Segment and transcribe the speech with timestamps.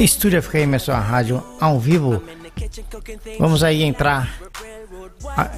[0.00, 2.22] Estúdio FM é sua rádio ao vivo.
[3.40, 4.32] Vamos aí entrar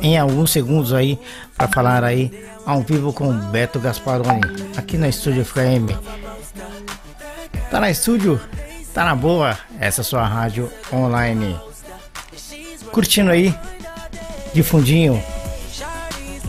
[0.01, 1.19] em alguns segundos aí
[1.55, 4.41] para falar aí ao vivo com Beto Gasparoni
[4.75, 5.93] aqui na Estúdio FM.
[7.71, 8.41] Tá na estúdio?
[8.95, 9.59] Tá na boa?
[9.79, 11.61] Essa é sua rádio online.
[12.91, 13.55] Curtindo aí
[14.55, 15.23] de fundinho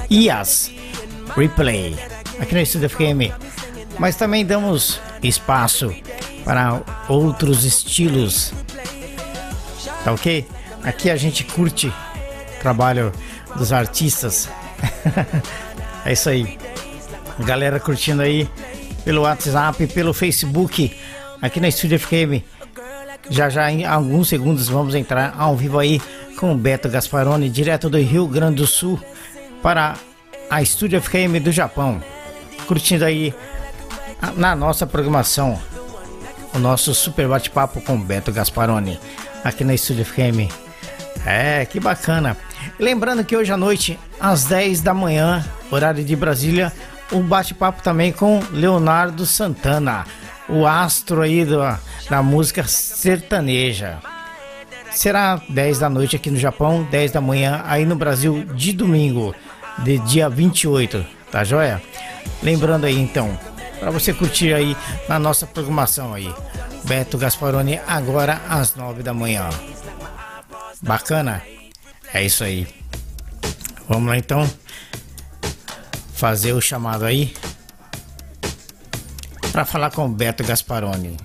[0.09, 0.71] IAS
[1.35, 1.97] Replay
[2.39, 3.46] aqui na Estúdio FM.
[3.99, 5.93] Mas também damos espaço
[6.43, 8.53] para outros estilos.
[10.03, 10.45] Tá ok?
[10.83, 13.11] Aqui a gente curte o trabalho
[13.55, 14.49] dos artistas.
[16.05, 16.57] é isso aí.
[17.39, 18.49] Galera curtindo aí
[19.03, 20.95] pelo WhatsApp, pelo Facebook,
[21.41, 22.43] aqui na Estúdio FM.
[23.29, 26.01] Já já em alguns segundos vamos entrar ao vivo aí
[26.39, 28.99] com o Beto Gasparoni, direto do Rio Grande do Sul,
[29.61, 29.95] para
[30.49, 32.01] a Estúdio FM do Japão.
[32.67, 33.33] Curtindo aí
[34.35, 35.59] na nossa programação
[36.53, 38.99] o nosso super bate-papo com Beto Gasparoni
[39.43, 40.51] aqui na Estúdio FM.
[41.25, 42.37] É, que bacana.
[42.79, 46.71] Lembrando que hoje à noite, às 10 da manhã, horário de Brasília,
[47.11, 50.05] um bate-papo também com Leonardo Santana,
[50.49, 53.99] o astro aí da, da música sertaneja.
[54.91, 59.35] Será 10 da noite aqui no Japão, 10 da manhã aí no Brasil de domingo,
[59.79, 61.81] de dia 28, tá joia?
[62.41, 63.37] Lembrando aí então,
[63.79, 64.75] para você curtir aí
[65.07, 66.33] na nossa programação aí.
[66.83, 69.49] Beto Gasparoni agora às nove da manhã.
[70.81, 71.41] Bacana?
[72.13, 72.67] É isso aí.
[73.87, 74.49] Vamos lá então
[76.13, 77.33] fazer o chamado aí
[79.51, 81.17] para falar com o Beto Gasparoni.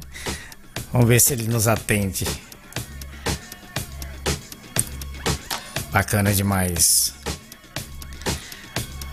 [0.92, 2.26] Vamos ver se ele nos atende.
[5.92, 7.14] Bacana demais.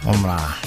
[0.03, 0.57] Vamos lá.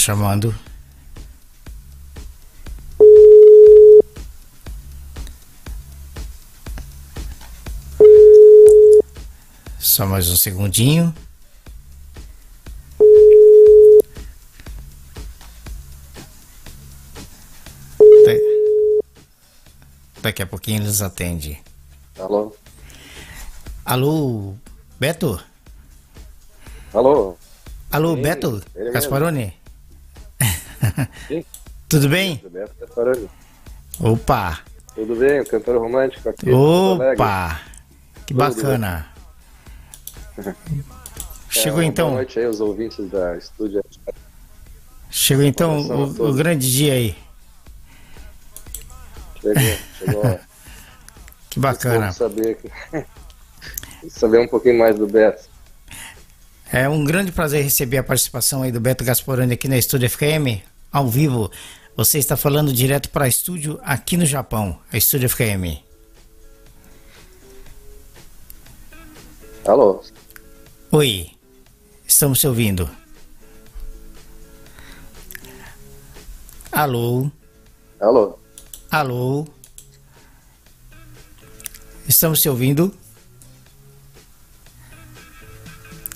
[0.00, 0.54] Chamando.
[9.78, 11.14] Só mais um segundinho.
[20.22, 21.60] Daqui a pouquinho eles atendem.
[22.18, 22.54] Alô?
[23.84, 24.54] Alô,
[24.98, 25.42] Beto?
[26.92, 27.36] Alô?
[27.90, 28.62] Alô, Sim, Beto?
[28.92, 29.59] Gasparoni?
[31.28, 31.44] Sim.
[31.88, 32.40] Tudo bem?
[33.98, 34.60] Opa!
[34.94, 36.50] Tudo bem, o cantor romântico aqui.
[36.50, 37.60] Opa!
[38.26, 39.06] Que bacana!
[41.50, 42.06] Chegou é, então.
[42.10, 43.82] Boa noite aí, os ouvintes da estúdio.
[45.10, 47.16] Chegou então o, o, grande dia aí.
[49.40, 50.40] Chegou, chegou.
[51.50, 52.12] que bacana.
[52.12, 52.56] Saber,
[54.08, 55.50] saber um pouquinho mais do Beto.
[56.72, 60.62] É um grande prazer receber a participação aí do Beto Gasparani aqui na Estúdio FKM
[60.92, 61.50] ao vivo.
[61.96, 65.82] Você está falando direto para estúdio aqui no Japão, a Estúdio FKM.
[69.66, 70.02] Alô?
[70.90, 71.30] Oi,
[72.06, 72.90] estamos te ouvindo.
[76.72, 77.30] Alô?
[78.00, 78.38] Alô?
[78.90, 79.46] Alô?
[82.08, 82.94] Estamos te ouvindo?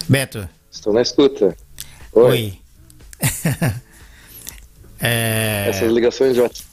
[0.08, 0.48] Beto?
[0.70, 1.56] Estou na escuta.
[2.12, 2.30] Oi.
[2.30, 2.60] Oi.
[5.00, 5.66] É...
[5.68, 6.68] Essas ligações de WhatsApp,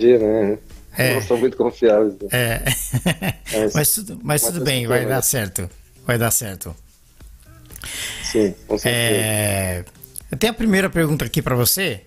[0.00, 0.58] né?
[0.96, 1.14] É...
[1.14, 2.14] Não são muito confiáveis.
[2.14, 2.28] Né?
[2.32, 2.62] É.
[3.54, 5.70] Mas, mas, tudo, mas tudo bem, vai dar certo.
[6.04, 6.74] Vai dar certo.
[8.24, 9.24] Sim, com certeza.
[9.24, 9.84] É...
[10.30, 12.02] Eu tenho a primeira pergunta aqui para você.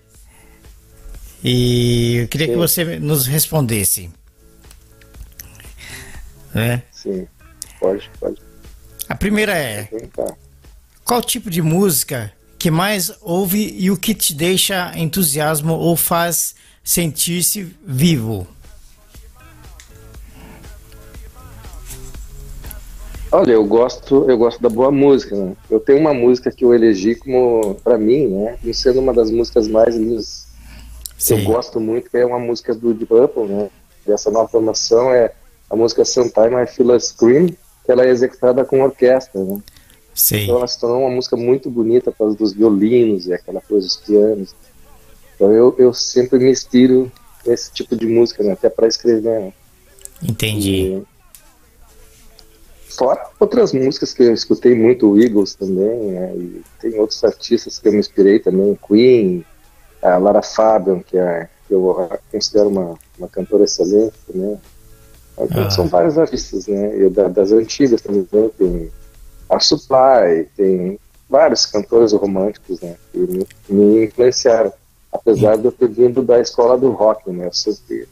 [1.42, 2.52] E eu queria Sim.
[2.52, 4.10] que você nos respondesse.
[6.52, 6.82] Né?
[6.90, 7.26] Sim,
[7.80, 8.40] pode, pode.
[9.08, 9.88] A primeira é:
[11.04, 16.56] qual tipo de música que mais ouve e o que te deixa entusiasmo ou faz
[16.82, 18.46] sentir-se vivo?
[23.30, 25.36] Olha, eu gosto, eu gosto da boa música.
[25.36, 25.54] Né?
[25.70, 29.30] Eu tenho uma música que eu elegi como, para mim, né, como sendo uma das
[29.30, 30.48] músicas mais lindas.
[31.18, 33.68] Que eu gosto muito, que é uma música do Deep Purple, né?
[34.06, 35.32] Dessa nova formação é
[35.68, 39.60] a música Sometime I Feel a Scream, que ela é executada com orquestra, né?
[40.18, 40.42] Sim.
[40.42, 43.86] Então ela se tornou uma música muito bonita por causa dos violinos e aquela coisa
[43.86, 44.52] dos pianos.
[45.36, 47.10] Então eu, eu sempre me inspiro
[47.46, 48.52] nesse tipo de música, né?
[48.52, 49.40] até para escrever.
[49.40, 49.52] Né?
[50.20, 51.00] Entendi.
[52.88, 56.34] Fora outras músicas que eu escutei muito, o Eagles também, né?
[56.34, 59.44] E tem outros artistas que eu me inspirei também, Queen,
[60.02, 64.58] a Lara Fabian, que, é, que eu considero uma, uma cantora excelente também.
[65.38, 65.70] Então, ah.
[65.70, 66.98] São vários artistas, né?
[66.98, 68.24] E das antigas também,
[68.58, 68.90] tem
[69.48, 70.98] a Supply, tem
[71.28, 72.96] vários cantores românticos, né?
[73.12, 74.72] Que me, me influenciaram.
[75.12, 77.46] Apesar de eu ter vindo da escola do rock, né?
[77.46, 78.08] Eu sempre.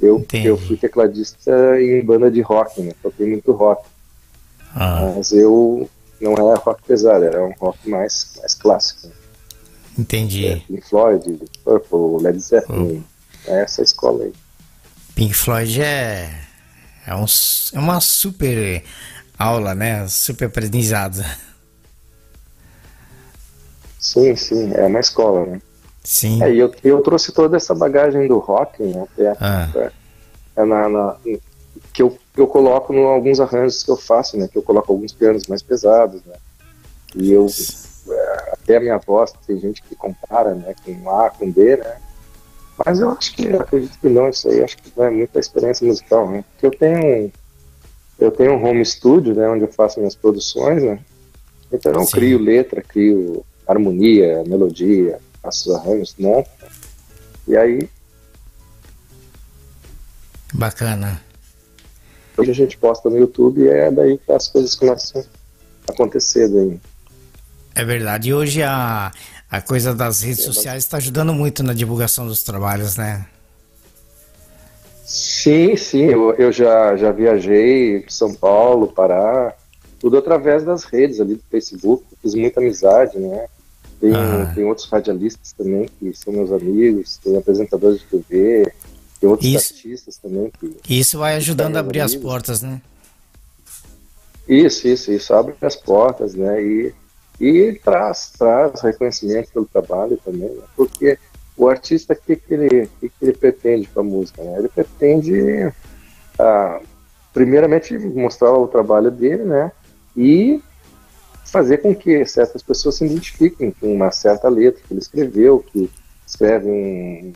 [0.00, 1.50] Eu, eu fui tecladista
[1.80, 2.92] em banda de rock, né?
[3.02, 3.84] Toquei muito rock.
[4.74, 5.12] Ah.
[5.16, 5.88] Mas eu
[6.20, 9.08] não era rock pesado, era um rock mais, mais clássico.
[9.08, 9.12] Né?
[9.98, 10.46] Entendi.
[10.46, 13.04] É, Pink Floyd, Purple, Led Zeppelin.
[13.04, 13.50] Oh.
[13.50, 14.32] É essa escola aí.
[15.14, 16.30] Pink Floyd é,
[17.06, 17.24] é, um,
[17.72, 18.84] é uma super
[19.38, 20.06] aula, né?
[20.08, 21.24] Super aprendizado.
[23.98, 25.60] Sim, sim, é uma escola, né?
[26.02, 26.42] Sim.
[26.42, 29.06] É, e eu, eu trouxe toda essa bagagem do rock, né?
[29.18, 29.68] É, ah.
[29.74, 29.92] é,
[30.56, 31.16] é na, na,
[31.92, 34.48] que eu, eu coloco em alguns arranjos que eu faço, né?
[34.48, 36.36] Que eu coloco alguns pianos mais pesados, né?
[37.14, 37.46] E eu,
[38.08, 40.74] é, até a minha voz, tem gente que compara, né?
[40.84, 41.96] Com A, com B, né?
[42.86, 45.86] Mas eu acho que, acredito que não, isso aí acho que não é muita experiência
[45.86, 46.44] musical, né?
[46.52, 47.32] Porque eu tenho,
[48.18, 49.48] eu tenho um home studio, né?
[49.48, 50.98] Onde eu faço minhas produções, né?
[51.72, 52.12] Então eu Sim.
[52.12, 56.50] crio letra, crio harmonia, melodia, faço arranjos, monto.
[57.46, 57.88] E aí.
[60.52, 61.20] Bacana.
[62.36, 65.24] Hoje a gente posta no YouTube e é daí que as coisas começam
[65.86, 66.80] a acontecer daí.
[67.74, 68.30] É verdade.
[68.30, 69.12] E hoje a,
[69.50, 73.26] a coisa das redes é, sociais está ajudando muito na divulgação dos trabalhos, né?
[75.08, 76.04] Sim, sim.
[76.04, 79.54] Eu, eu já, já viajei São Paulo, Pará,
[79.98, 82.04] tudo através das redes ali do Facebook.
[82.20, 83.46] Fiz muita amizade, né?
[83.98, 84.52] Tem, ah.
[84.54, 88.70] tem outros radialistas também que são meus amigos, tem apresentadores de TV,
[89.18, 90.52] tem outros isso, artistas também.
[90.82, 92.14] Que, isso vai ajudando a abrir amigos.
[92.14, 92.82] as portas, né?
[94.46, 96.62] Isso, isso, isso abre as portas, né?
[96.62, 96.94] E,
[97.40, 100.62] e traz, traz reconhecimento pelo trabalho também, né?
[100.76, 101.18] porque
[101.58, 104.42] o artista, o que, que, ele, que, que ele pretende com a música?
[104.42, 104.58] Né?
[104.58, 105.72] Ele pretende,
[106.38, 106.80] ah,
[107.34, 109.72] primeiramente, mostrar o trabalho dele, né?
[110.16, 110.62] E
[111.44, 115.90] fazer com que certas pessoas se identifiquem com uma certa letra que ele escreveu, que
[116.24, 117.32] escreve um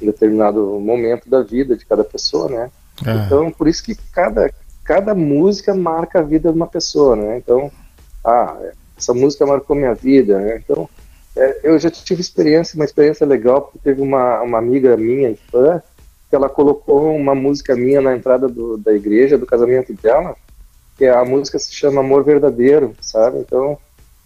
[0.00, 2.70] determinado momento da vida de cada pessoa, né?
[3.06, 3.24] É.
[3.24, 4.52] Então, por isso que cada,
[4.84, 7.38] cada música marca a vida de uma pessoa, né?
[7.38, 7.70] Então,
[8.22, 8.56] ah,
[8.98, 10.60] essa música marcou minha vida, né?
[10.62, 10.88] Então,
[11.36, 15.82] é, eu já tive experiência, uma experiência legal, porque teve uma, uma amiga minha, fã,
[16.28, 20.36] que ela colocou uma música minha na entrada do, da igreja, do casamento dela,
[20.96, 23.38] que a música se chama Amor Verdadeiro, sabe?
[23.38, 23.78] Então,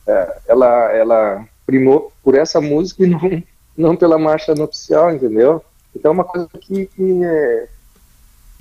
[0.06, 3.42] é, ela, ela primou por essa música e não,
[3.76, 5.62] não pela marcha nupcial, entendeu?
[5.94, 7.68] Então é uma coisa que, que, é,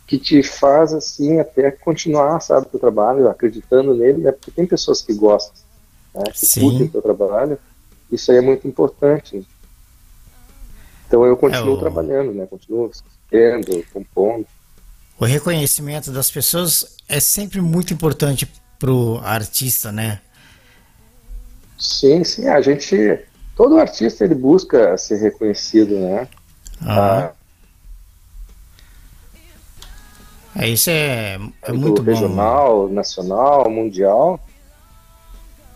[0.08, 4.32] que te faz, assim, até continuar, sabe, o trabalho, acreditando nele, né?
[4.32, 5.54] Porque tem pessoas que gostam,
[6.14, 6.24] né?
[6.32, 6.62] Que Sim.
[6.62, 7.60] curtem o teu trabalho.
[8.12, 9.46] Isso aí é muito importante.
[11.08, 11.80] Então eu continuo é o...
[11.80, 12.46] trabalhando, né?
[12.46, 14.46] Continuo escrevendo, compondo.
[15.20, 20.22] O reconhecimento das pessoas é sempre muito importante pro artista, né?
[21.78, 22.48] Sim, sim.
[22.48, 23.20] A gente,
[23.56, 26.28] todo artista ele busca ser reconhecido, né?
[26.82, 27.32] Ah.
[30.58, 32.12] É, isso é, é muito bom.
[32.12, 34.40] Regional, nacional, mundial.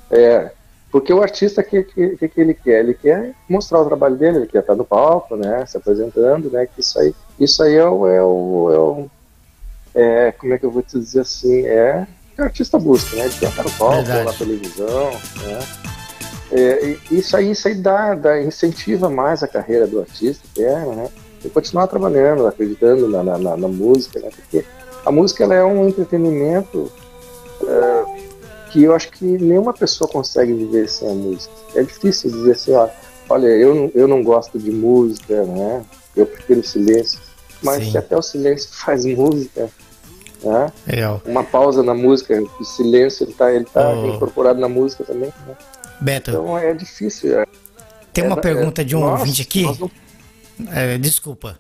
[0.10, 0.52] É,
[0.92, 2.80] porque o artista, o que, que, que, ele quer?
[2.80, 6.66] Ele quer mostrar o trabalho dele, ele quer estar no palco, né, se apresentando, né,
[6.66, 9.10] que isso aí, isso aí é o, é o, é o
[9.94, 12.08] é, como é que eu vou te dizer assim, é
[12.40, 13.26] que o artista busca, né?
[13.26, 15.12] Ele quer estar no palco, na televisão,
[15.44, 15.60] né?
[16.52, 21.10] É, isso aí, isso aí dá, dá, incentiva mais a carreira do artista, quer, né?
[21.44, 24.30] E continuar trabalhando, acreditando na, na, na, música, né?
[24.34, 24.66] Porque
[25.06, 26.92] a música ela é um entretenimento
[27.64, 28.29] é,
[28.70, 31.54] que eu acho que nenhuma pessoa consegue viver sem a música.
[31.76, 32.88] É difícil dizer assim, ó,
[33.30, 35.84] olha, eu, eu não gosto de música, né?
[36.16, 37.20] Eu prefiro silêncio
[37.62, 37.92] mas Sim.
[37.92, 39.70] que até o silêncio faz música.
[40.44, 40.72] Né?
[40.88, 41.30] É.
[41.30, 44.08] Uma pausa na música, o silêncio ele está ele tá oh.
[44.08, 45.32] incorporado na música também.
[45.46, 45.56] Né?
[46.00, 46.32] Beto.
[46.32, 47.40] Então é difícil.
[47.40, 47.46] É.
[48.14, 49.64] Tem uma é, pergunta de um nós, ouvinte aqui.
[49.64, 49.92] Não...
[50.72, 51.60] É, desculpa.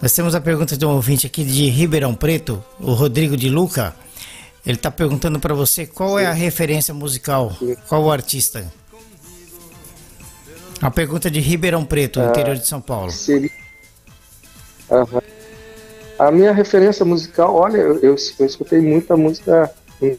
[0.00, 3.94] Nós temos a pergunta de um ouvinte aqui de Ribeirão Preto, o Rodrigo de Luca.
[4.64, 7.56] Ele está perguntando para você qual é a referência musical,
[7.88, 8.70] qual o artista.
[10.80, 13.10] A pergunta de Ribeirão Preto, ah, interior de São Paulo.
[13.10, 13.50] Seria...
[16.18, 19.70] A minha referência musical, olha, eu, eu, eu escutei muita música.
[20.00, 20.16] Eu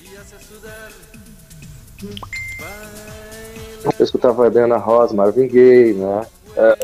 [3.99, 6.25] escutava Diana Ross, Marvin Gaye, né?
[6.55, 6.77] É,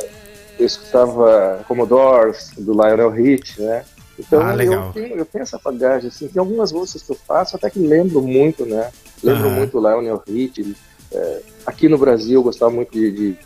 [0.59, 3.83] eu escutava Commodores, do Lionel Rich, né?
[4.19, 7.55] Então ah, eu, tenho, eu tenho essa bagagem, assim, tem algumas músicas que eu faço,
[7.55, 8.91] até que lembro muito, né?
[9.24, 9.55] Lembro uhum.
[9.55, 10.75] muito Lionel Richie.
[11.12, 13.12] É, aqui no Brasil eu gostava muito de.
[13.12, 13.38] de...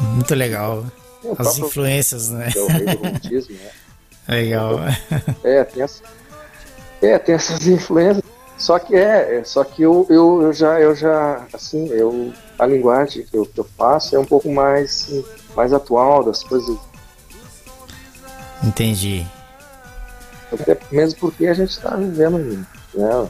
[0.00, 0.84] Muito legal.
[1.24, 2.48] É, As influências, né?
[2.54, 3.70] É o rei do romantismo, né?
[4.28, 4.74] Legal.
[4.74, 6.02] Então, é, tem, essa,
[7.00, 8.24] é, tem essas influências.
[8.56, 12.64] Só que é, é, só que eu, eu, eu já, eu já, assim, eu, a
[12.64, 15.10] linguagem que eu, que eu faço é um pouco mais,
[15.56, 16.76] mais atual das coisas.
[18.62, 19.26] Entendi.
[20.52, 23.28] Até mesmo porque a gente está vivendo, né,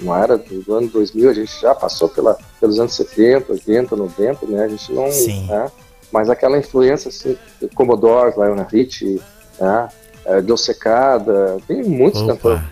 [0.00, 4.46] uma era do, ano 2000, a gente já passou pela, pelos anos 70, 80, 90,
[4.46, 5.46] né, a gente não, Sim.
[5.46, 5.70] Né,
[6.12, 7.36] mas aquela influência, assim,
[7.74, 9.20] Commodore, Lionel Richie,
[9.58, 9.88] né,
[10.24, 12.62] é, Deu Secada, tem muitos cantores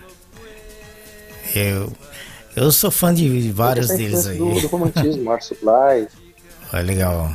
[1.55, 1.91] eu,
[2.55, 4.37] eu sou fã de vários deles aí.
[4.37, 6.07] Do, do romantismo, Mar Supply.
[6.71, 7.33] É legal.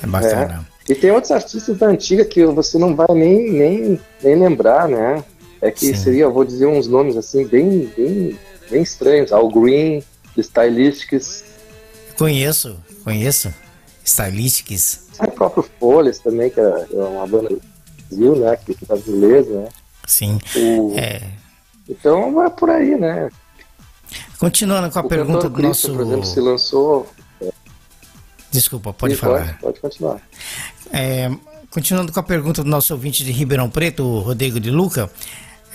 [0.00, 0.64] É bacana.
[0.64, 0.71] É.
[0.88, 5.24] E tem outros artistas da antiga que você não vai nem, nem, nem lembrar, né?
[5.60, 5.94] É que Sim.
[5.94, 9.32] seria, eu vou dizer uns nomes assim, bem, bem, bem estranhos.
[9.32, 10.02] Al Green,
[10.36, 11.44] Stylistics.
[12.18, 13.52] Conheço, conheço.
[14.04, 15.06] Stylistics.
[15.20, 17.62] O próprio Folhas também, que é uma banda do
[18.08, 18.56] Brasil, né?
[18.56, 19.68] Que é brasileira, né?
[20.06, 20.38] Sim.
[20.56, 20.94] O...
[20.96, 21.22] É,
[21.88, 23.30] então é por aí, né?
[24.38, 25.92] Continuando com a o pergunta do Cristo, nosso.
[25.92, 27.06] Por exemplo, se lançou.
[28.52, 29.58] Desculpa, pode falar.
[29.58, 30.20] Pode, pode continuar.
[30.92, 31.30] É,
[31.70, 35.10] continuando com a pergunta do nosso ouvinte de Ribeirão Preto, Rodrigo de Luca.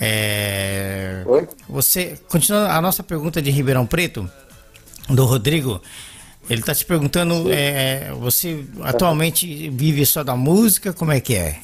[0.00, 1.48] É, Oi?
[1.68, 4.30] Você, continuando a nossa pergunta de Ribeirão Preto,
[5.08, 5.82] do Rodrigo,
[6.48, 10.92] ele está te perguntando: é, você atualmente vive só da música?
[10.92, 11.58] Como é que é?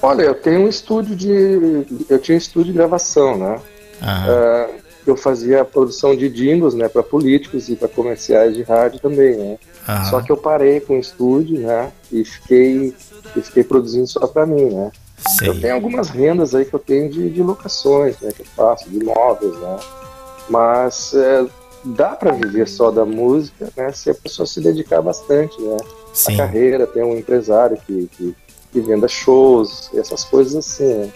[0.00, 1.84] Olha, eu tenho um estúdio de.
[2.08, 3.60] Eu tinha um estúdio de gravação, né?
[4.00, 9.00] Uh, eu fazia a produção de jingles, né, para políticos e para comerciais de rádio
[9.00, 9.58] também, né?
[10.08, 11.90] Só que eu parei com o estúdio, né?
[12.12, 12.94] E fiquei,
[13.34, 14.92] e fiquei produzindo só para mim, né?
[15.38, 15.48] Sei.
[15.48, 18.30] Eu tenho algumas rendas aí que eu tenho de, de locações, né?
[18.32, 19.76] Que eu faço, de imóveis, né?
[20.48, 21.44] Mas é,
[21.84, 23.90] dá para viver só da música, né?
[23.92, 25.76] Se a pessoa se dedicar bastante, né?
[26.12, 26.34] Sim.
[26.34, 28.36] A carreira, tem um empresário que, que
[28.72, 31.10] que venda shows, essas coisas assim, né?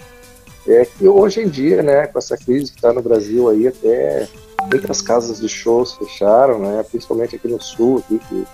[0.67, 4.27] É que hoje em dia, né, com essa crise que está no Brasil aí, até
[4.71, 8.47] muitas casas de shows fecharam, né, principalmente aqui no sul, aqui, que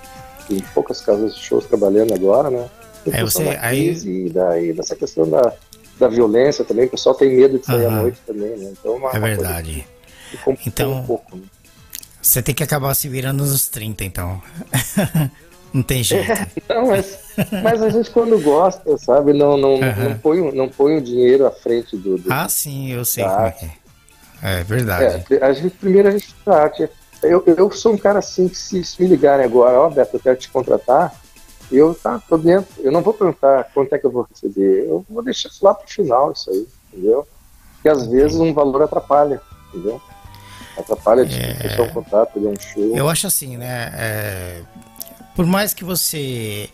[0.48, 2.68] tem poucas casas de shows trabalhando agora, né.
[3.06, 3.92] É, você, aí...
[4.04, 5.52] E daí dessa questão da,
[5.98, 7.88] da violência também, o pessoal tem medo de sair uhum.
[7.88, 8.72] à noite também, né.
[8.72, 9.86] Então, uma, é verdade.
[10.66, 11.42] então, um pouco, né?
[12.20, 14.42] você tem que acabar se virando nos 30, então.
[15.72, 16.30] Não tem jeito.
[16.30, 17.18] É, não, mas,
[17.62, 20.04] mas, a gente quando gosta, sabe, não, não, uhum.
[20.04, 22.18] não, põe, não põe o dinheiro à frente do.
[22.18, 23.70] do ah, sim, eu sei como é que é.
[24.42, 25.24] É verdade.
[25.30, 26.88] É, a gente, primeiro a gente trate.
[27.22, 30.20] Eu, eu sou um cara assim que se, se me ligarem agora, ó, Beto, eu
[30.20, 31.14] quero te contratar,
[31.70, 32.68] eu tá, tô dentro.
[32.78, 34.88] Eu não vou perguntar quanto é que eu vou receber.
[34.88, 37.28] Eu vou deixar isso lá pro final, isso aí, entendeu?
[37.74, 40.00] Porque às vezes um valor atrapalha, entendeu?
[40.78, 41.54] Atrapalha de é...
[41.54, 42.96] fechar um contrato, de um show.
[42.96, 43.92] Eu acho assim, né?
[43.94, 44.62] É
[45.34, 46.68] por mais que você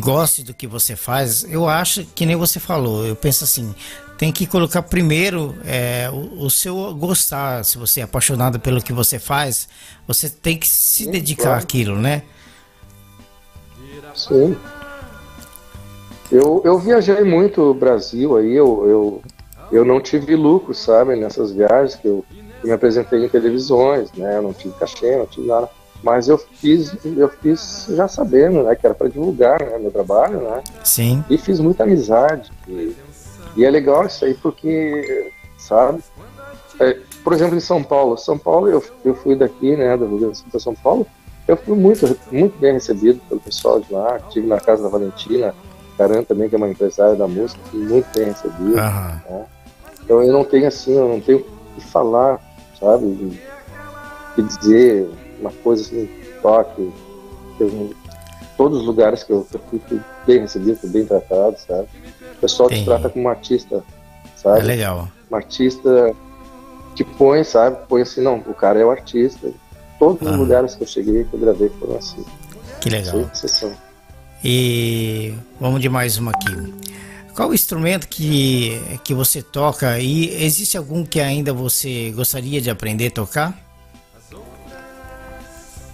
[0.00, 3.06] goste do que você faz, eu acho que nem você falou.
[3.06, 3.74] Eu penso assim,
[4.18, 7.64] tem que colocar primeiro é, o, o, seu gostar.
[7.64, 9.68] Se você é apaixonado pelo que você faz,
[10.06, 11.62] você tem que se Sim, dedicar claro.
[11.62, 12.22] àquilo, né?
[14.14, 14.56] Sim.
[16.32, 19.22] Eu, eu viajei muito o Brasil aí, eu, eu,
[19.70, 22.24] eu não tive lucro, sabe, nessas viagens que eu,
[22.64, 24.38] me apresentei em televisões, né?
[24.38, 25.68] Eu não tive cachê, não tive nada.
[26.06, 30.40] Mas eu fiz, eu fiz já sabendo, né, que era para divulgar né, meu trabalho,
[30.40, 30.62] né?
[30.84, 31.24] Sim.
[31.28, 32.52] E fiz muita amizade.
[32.68, 32.94] E,
[33.56, 35.98] e é legal isso aí porque, sabe?
[36.78, 40.18] É, por exemplo, em São Paulo, São Paulo eu, eu fui daqui, né, do Rio
[40.18, 41.04] Grande do Sul para São Paulo,
[41.48, 44.18] eu fui muito, muito bem recebido pelo pessoal de lá.
[44.18, 45.56] Estive na casa da Valentina
[45.98, 48.62] Caran também, que é uma empresária da música, fui muito bem recebido.
[48.62, 48.74] Uhum.
[48.76, 49.46] Né?
[50.04, 52.40] Então eu não tenho assim, eu não tenho o que falar,
[52.78, 53.06] sabe?
[53.06, 55.08] O que dizer
[55.40, 56.08] uma coisa assim,
[56.42, 56.92] toque.
[57.58, 57.94] Eu,
[58.56, 61.88] todos os lugares que eu, fui, fui bem recebido, fui bem tratado, sabe?
[62.36, 63.82] O pessoal te trata como um artista,
[64.36, 64.60] sabe?
[64.60, 65.08] É legal.
[65.30, 66.14] Um artista
[66.94, 67.76] que põe, sabe?
[67.88, 69.50] Põe assim, não, o cara é o artista.
[69.98, 70.30] Todos ah.
[70.32, 72.24] os lugares que eu cheguei, que eu gravei, foram assim.
[72.80, 73.30] Que legal.
[74.44, 76.74] E vamos de mais uma aqui.
[77.34, 82.70] Qual o instrumento que, que você toca e existe algum que ainda você gostaria de
[82.70, 83.65] aprender a tocar?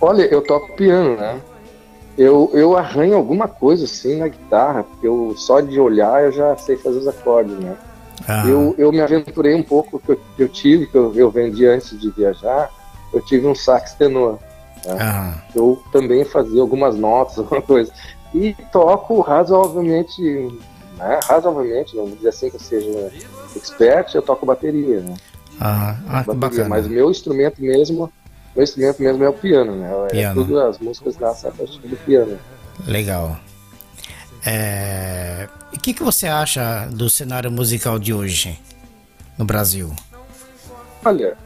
[0.03, 1.41] Olha, eu toco piano, né?
[2.19, 6.57] Eu, eu arranho alguma coisa assim na guitarra, porque eu, só de olhar eu já
[6.57, 7.77] sei fazer os acordes, né?
[8.27, 8.45] Ah.
[8.45, 11.99] Eu, eu me aventurei um pouco, que eu, eu tive, que eu, eu vendi antes
[11.99, 12.69] de viajar,
[13.15, 14.41] eu tive um sax tenor.
[14.85, 14.97] Né?
[15.01, 15.35] Ah.
[15.55, 17.93] Eu também fazia algumas notas, alguma coisa.
[18.35, 20.21] e toco razoavelmente,
[20.99, 23.13] né, razoavelmente, não vou dizer assim que eu seja
[23.55, 25.15] expert, eu toco bateria, né?
[25.61, 26.69] Ah, ah bateria, bacana.
[26.69, 28.13] Mas meu instrumento mesmo,
[28.55, 29.91] meu instrumento mesmo é o piano, né?
[30.07, 30.45] É piano.
[30.45, 32.39] tudo as músicas nascem a partir do piano.
[32.87, 33.37] Legal.
[34.45, 35.49] É...
[35.73, 38.59] O que, que você acha do cenário musical de hoje
[39.39, 39.91] no Brasil?
[41.05, 41.37] Olha,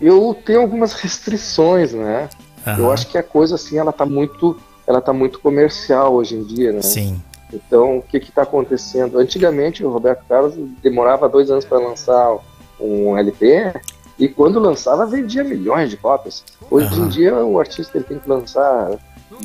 [0.00, 2.28] eu tenho algumas restrições, né?
[2.66, 2.78] Uhum.
[2.78, 6.42] Eu acho que a coisa assim, ela tá muito, ela tá muito comercial hoje em
[6.42, 6.82] dia, né?
[6.82, 7.22] Sim.
[7.52, 9.18] Então, o que está acontecendo?
[9.18, 12.36] Antigamente, o Roberto Carlos demorava dois anos para lançar
[12.80, 13.72] um LP
[14.18, 16.44] e quando lançava vendia milhões de cópias.
[16.70, 17.06] Hoje uhum.
[17.06, 18.96] em dia, o artista ele tem que lançar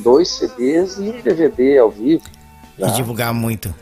[0.02, 2.24] dois CDs e um DVD ao vivo.
[2.78, 2.88] Tá?
[2.88, 3.74] E divulgar muito.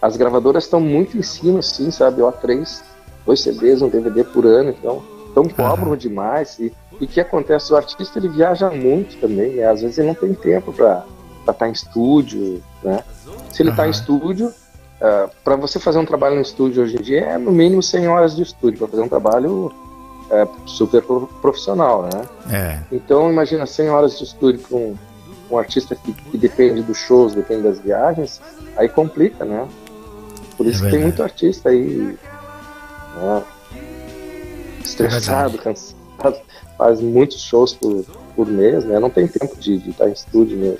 [0.00, 2.22] As gravadoras estão muito em cima, sim, sabe?
[2.22, 2.84] Ó, três,
[3.24, 5.96] dois CDs, um DVD por ano, então, então cobram uhum.
[5.96, 6.58] demais.
[6.60, 7.72] E o que acontece?
[7.72, 9.64] O artista ele viaja muito também, né?
[9.66, 11.04] às vezes ele não tem tempo para
[11.40, 13.02] estar tá em estúdio, né?
[13.52, 13.88] Se ele está uhum.
[13.88, 14.54] em estúdio,
[15.00, 17.82] uh, ah, para você fazer um trabalho no estúdio hoje em dia é no mínimo
[17.82, 19.72] 100 horas de estúdio para fazer um trabalho
[20.30, 21.02] uh, super
[21.40, 22.22] profissional, né?
[22.50, 22.80] É.
[22.92, 24.98] Então imagina 100 horas de estúdio com um,
[25.50, 28.40] um artista que, que, depende dos shows, depende das viagens,
[28.76, 29.66] aí complica, né?
[30.56, 32.18] Por isso é que tem muito artista aí
[33.16, 33.42] né?
[34.82, 35.96] estressado, é cansado
[36.76, 38.98] faz muitos shows por, por mês, né?
[38.98, 40.78] Não tem tempo de, de estar em estúdio mesmo.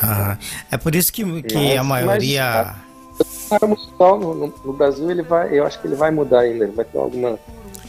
[0.00, 0.36] Ah,
[0.70, 2.64] é por isso que, que mas, a maioria.
[2.64, 2.91] Mas,
[3.60, 6.64] o musical no, no, no, Brasil ele vai, eu acho que ele vai mudar ainda,
[6.64, 7.38] ele vai ter alguma,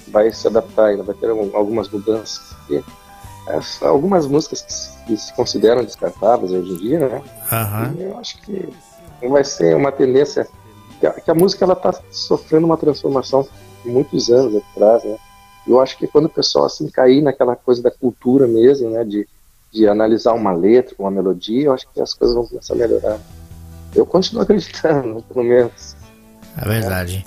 [0.08, 2.39] vai se adaptar ainda, vai ter algumas mudanças.
[2.60, 2.84] Porque,
[3.82, 7.22] algumas músicas que, que, se consideram descartáveis hoje em dia, né?
[7.51, 8.01] Uhum.
[8.01, 8.70] eu acho que
[9.27, 10.48] vai ser uma tendência
[11.00, 13.48] que a, que a música ela está sofrendo uma transformação
[13.86, 15.17] muitos anos atrás, né?
[15.67, 19.27] Eu acho que quando o pessoal assim cair naquela coisa da cultura mesmo, né, de,
[19.72, 23.20] de analisar uma letra, uma melodia, eu acho que as coisas vão começar a melhorar.
[23.96, 25.96] Eu continuo acreditando, pelo menos.
[26.58, 27.26] É verdade.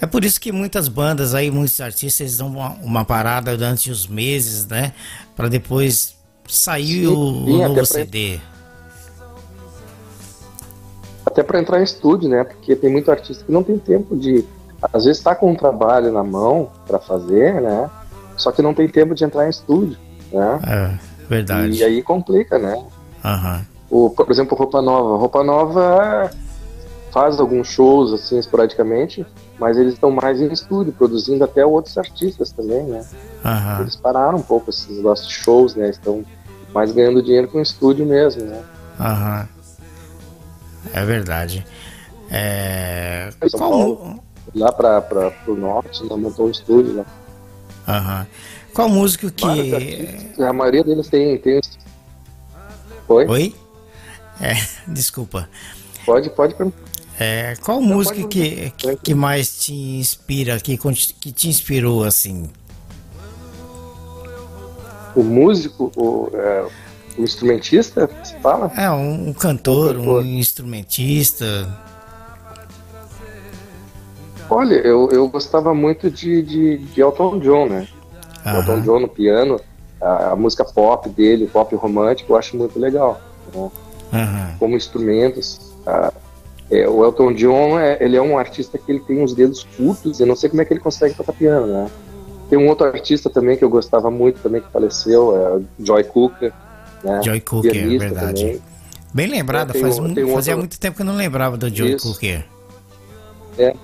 [0.00, 4.06] É por isso que muitas bandas aí, muitos artistas dão uma, uma parada durante os
[4.06, 4.92] meses, né,
[5.34, 6.14] para depois
[6.48, 8.38] sair sim, o, sim, o novo CD.
[11.24, 12.44] Até para entrar em estúdio, né?
[12.44, 14.44] Porque tem muito artista que não tem tempo de
[14.92, 17.90] às vezes está com um trabalho na mão para fazer, né?
[18.36, 19.96] Só que não tem tempo de entrar em estúdio,
[20.30, 20.60] né?
[20.66, 21.78] É, verdade.
[21.78, 22.74] E aí complica, né?
[23.24, 23.73] Uhum.
[23.94, 25.16] O, por exemplo, Roupa Nova.
[25.18, 26.28] Roupa Nova
[27.12, 29.24] faz alguns shows, assim, esporadicamente,
[29.56, 33.06] mas eles estão mais em estúdio, produzindo até outros artistas também, né?
[33.44, 33.82] Uhum.
[33.82, 35.90] Eles pararam um pouco esses negócios de shows, né?
[35.90, 36.24] Estão
[36.74, 38.64] mais ganhando dinheiro com o estúdio mesmo, né?
[38.98, 39.48] Aham.
[39.48, 40.90] Uhum.
[40.92, 41.64] É verdade.
[42.32, 43.30] É...
[43.48, 43.70] São Qual...
[43.70, 44.20] Paulo,
[44.56, 47.04] lá para o norte, né, montou um estúdio lá.
[47.86, 48.26] Aham.
[48.74, 50.42] Qual músico que.
[50.42, 51.38] A maioria deles tem.
[51.38, 51.60] tem...
[53.06, 53.26] Oi?
[53.28, 53.54] Oi?
[54.40, 54.54] É,
[54.86, 55.48] desculpa.
[56.04, 56.54] Pode, pode
[57.18, 62.50] é, qual Não, música que, que, que, mais te inspira, que, que te inspirou assim?
[65.14, 66.66] O músico, o, é,
[67.16, 68.72] o instrumentista, você fala?
[68.76, 71.44] É, um, um cantor, um, um instrumentista.
[74.50, 77.86] Olha, eu, eu gostava muito de, de, de Elton John, né?
[78.44, 78.56] Uhum.
[78.56, 79.60] Elton John no piano,
[80.00, 83.20] a, a, música pop dele, pop romântico, eu acho muito legal.
[83.54, 83.70] Né?
[84.14, 84.58] Uhum.
[84.58, 85.60] Como instrumentos.
[85.86, 86.12] A,
[86.70, 90.18] é, o Elton John, é, ele é um artista que ele tem uns dedos curtos,
[90.18, 91.90] eu não sei como é que ele consegue tocar piano, né?
[92.48, 96.04] Tem um outro artista também que eu gostava muito, também que faleceu, é o Joy
[96.04, 96.52] Cooker.
[97.02, 97.20] Né?
[97.22, 98.42] Joy Cooker, é verdade.
[98.42, 98.62] Também.
[99.12, 100.56] Bem lembrado, é, faz, um, um fazia outro...
[100.56, 102.12] muito tempo que eu não lembrava do Joy Isso.
[102.12, 102.44] Cooker.
[103.58, 103.74] É,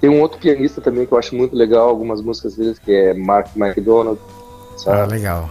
[0.00, 3.14] tem um outro pianista também que eu acho muito legal, algumas músicas dele, que é
[3.14, 4.18] Mark McDonald.
[4.78, 4.98] Sabe?
[4.98, 5.50] Ah, legal.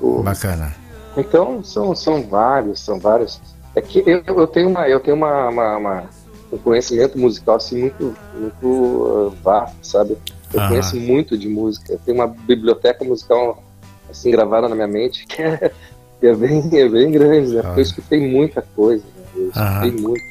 [0.00, 0.22] O...
[0.22, 0.74] Bacana.
[1.16, 3.40] Então, são, são vários, são vários.
[3.74, 6.10] É que eu, eu tenho, uma, eu tenho uma, uma, uma
[6.52, 10.18] um conhecimento musical assim, muito, muito uh, vasto, sabe?
[10.52, 10.68] Eu ah.
[10.68, 11.94] conheço muito de música.
[11.94, 13.62] Eu tenho uma biblioteca musical
[14.10, 15.72] assim gravada na minha mente que é,
[16.20, 17.62] que é, bem, é bem grande, né?
[17.62, 19.02] Porque eu escutei muita coisa.
[19.02, 19.24] Né?
[19.34, 20.24] Eu escutei muito.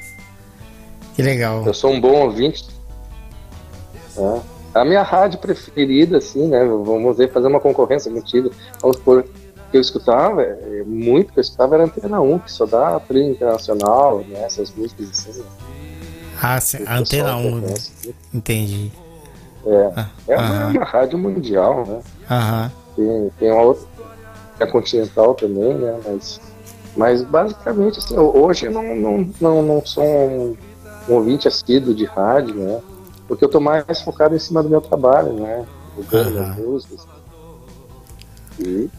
[1.16, 1.66] Que legal.
[1.66, 2.70] Eu sou um bom ouvinte
[4.18, 4.42] é.
[4.74, 6.64] A minha rádio preferida, assim, né?
[6.64, 8.52] Vamos ver, fazer uma concorrência contigo.
[8.82, 9.26] Vamos por
[9.72, 13.32] que eu escutava, é, muito que eu escutava era Antena 1, que só dá trilha
[13.32, 14.44] internacional, né?
[14.44, 15.40] Essas músicas assim.
[15.40, 15.46] Né?
[16.42, 17.74] Ah, a Antena 1, né?
[18.34, 18.92] entendi.
[19.66, 22.02] É, ah, é uma, uma, rádio mundial, né?
[22.30, 22.72] Aham.
[22.96, 23.88] Tem, tem uma outra,
[24.60, 26.00] é continental também, né?
[26.06, 26.42] Mas,
[26.98, 30.58] mas basicamente, assim, hoje eu não, não, não, não sou um,
[31.08, 32.82] um ouvinte assíduo de rádio, né?
[33.32, 35.66] porque eu tô mais focado em cima do meu trabalho, né?
[35.98, 37.08] As músicas.
[38.60, 38.90] E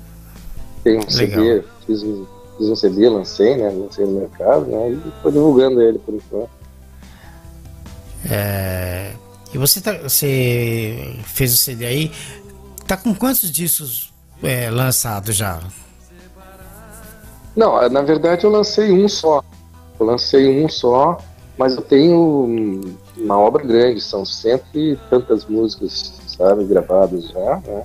[0.83, 1.45] tem um Legal.
[1.45, 2.27] CD, fiz um,
[2.59, 3.71] fiz um CD, lancei, né?
[3.71, 4.91] Lancei no mercado, né?
[4.91, 6.51] E estou divulgando ele por enquanto.
[8.31, 9.13] É,
[9.53, 12.13] e você, tá, você fez o CD aí,
[12.87, 15.61] tá com quantos discos é, lançados já?
[17.55, 19.45] Não, na verdade eu lancei um só.
[20.01, 21.19] Eu lancei um só,
[21.59, 27.85] mas eu tenho uma obra grande, são cento e tantas músicas, sabe, gravadas já, né?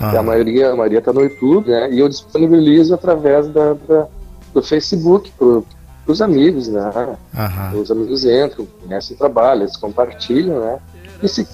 [0.00, 0.18] Ah.
[0.18, 1.90] a maioria, a maioria tá no YouTube, né?
[1.90, 4.06] E eu disponibilizo através da, da
[4.52, 5.64] do Facebook pro,
[6.04, 6.90] pros amigos, né?
[7.34, 7.80] Uhum.
[7.80, 10.78] Os amigos entram, conhecem o trabalho, eles compartilham, né?
[11.22, 11.46] E se,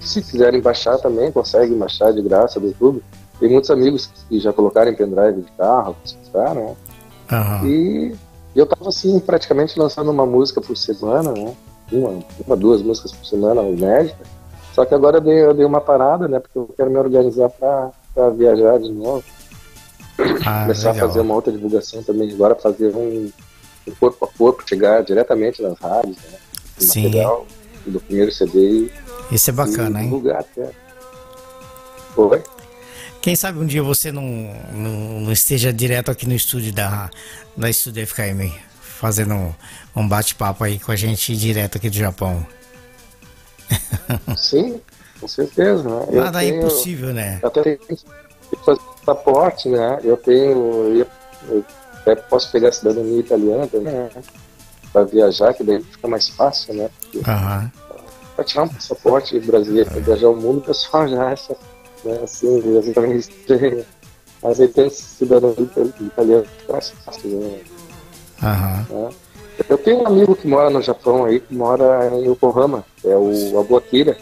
[0.00, 3.02] se quiserem baixar também, conseguem baixar de graça do YouTube.
[3.38, 6.74] Tem muitos amigos que já colocaram pendrive de carro para escutar, né?
[7.32, 7.66] Uhum.
[7.66, 8.14] E
[8.54, 11.54] eu tava assim, praticamente lançando uma música por semana, né?
[11.92, 14.35] Uma, uma duas músicas por semana, inédita.
[14.76, 16.38] Só que agora eu dei, eu dei uma parada, né?
[16.38, 19.24] Porque eu quero me organizar para viajar de novo.
[20.44, 21.06] Ah, Começar legal.
[21.06, 23.32] a fazer uma outra divulgação também agora, fazer um,
[23.88, 26.38] um, corpo a corpo, chegar diretamente nas rádios, né?
[26.76, 27.04] Sim.
[27.04, 27.46] Material
[27.86, 28.90] do primeiro CD.
[29.32, 30.10] Isso é bacana, hein?
[30.10, 30.70] Divulgar até.
[32.14, 32.42] Oi?
[33.22, 34.22] Quem sabe um dia você não,
[34.74, 37.08] não, não, esteja direto aqui no estúdio da,
[37.56, 39.54] da Estúdio FKM, fazendo um,
[39.96, 42.46] um bate-papo aí com a gente direto aqui do Japão.
[44.36, 44.80] Sim,
[45.20, 45.82] com certeza.
[45.82, 46.06] Né?
[46.12, 47.40] Nada é impossível, né?
[47.42, 47.96] Até tenho que
[48.64, 49.98] fazer passaporte, né?
[50.02, 51.06] Eu tenho.
[51.48, 54.10] Eu até posso pegar a cidadania italiana né?
[54.92, 56.90] Para viajar, que daí fica mais fácil, né?
[57.14, 57.70] Uhum.
[58.34, 61.56] Para tirar um passaporte brasileiro para viajar o mundo, o pessoal já acha
[62.04, 62.20] né?
[62.22, 63.30] Assim, exatamente.
[64.42, 65.54] Mas aí tem cidadão
[66.00, 67.60] italiano que mais fácil, né?
[68.42, 69.10] Uhum.
[69.68, 73.58] Eu tenho um amigo que mora no Japão aí, que mora em Yokohama, é o
[73.58, 74.16] Abu Akira.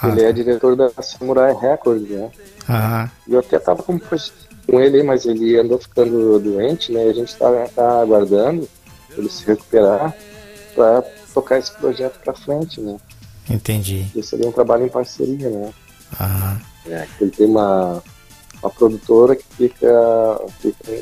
[0.00, 2.30] Ah, ele é diretor da Samurai Records, né?
[2.68, 3.10] Uhum.
[3.28, 7.06] E eu até tava com, com ele, mas ele andou ficando doente, né?
[7.06, 8.68] E a gente tá, tá aguardando
[9.16, 10.14] ele se recuperar
[10.74, 12.96] para tocar esse projeto para frente, né?
[13.48, 14.06] Entendi.
[14.14, 15.72] Isso seria um trabalho em parceria, né?
[16.20, 16.60] Aham.
[16.88, 18.02] É, ele tem uma,
[18.62, 20.92] uma produtora que fica, fica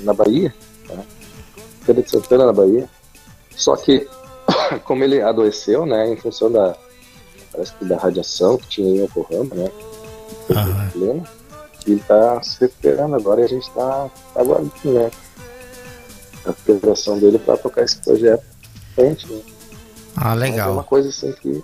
[0.00, 0.69] na Bahia, tá?
[1.90, 2.88] Feira de Santana, na Bahia.
[3.56, 4.08] Só que,
[4.84, 6.76] como ele adoeceu, né, em função da,
[7.52, 9.70] parece que da radiação que tinha em Yokohama, né,
[11.86, 15.10] ele está se recuperando agora e a gente está tá aguardando, né,
[16.44, 18.44] a recuperação dele para tocar esse projeto
[18.94, 19.40] frente, né.
[20.16, 20.58] Ah, legal.
[20.58, 21.62] Mas é uma coisa assim que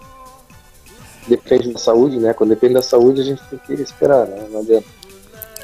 [1.29, 2.33] depende da saúde, né?
[2.33, 4.47] Quando depende da saúde, a gente tem que esperar, né?
[4.51, 4.87] Não adianta.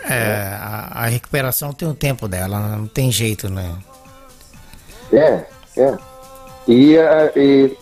[0.05, 3.73] É, a, a, recuperação tem o tempo dela, não tem jeito, né?
[5.13, 5.45] É,
[5.77, 5.99] é.
[6.67, 6.97] E,
[7.37, 7.77] e,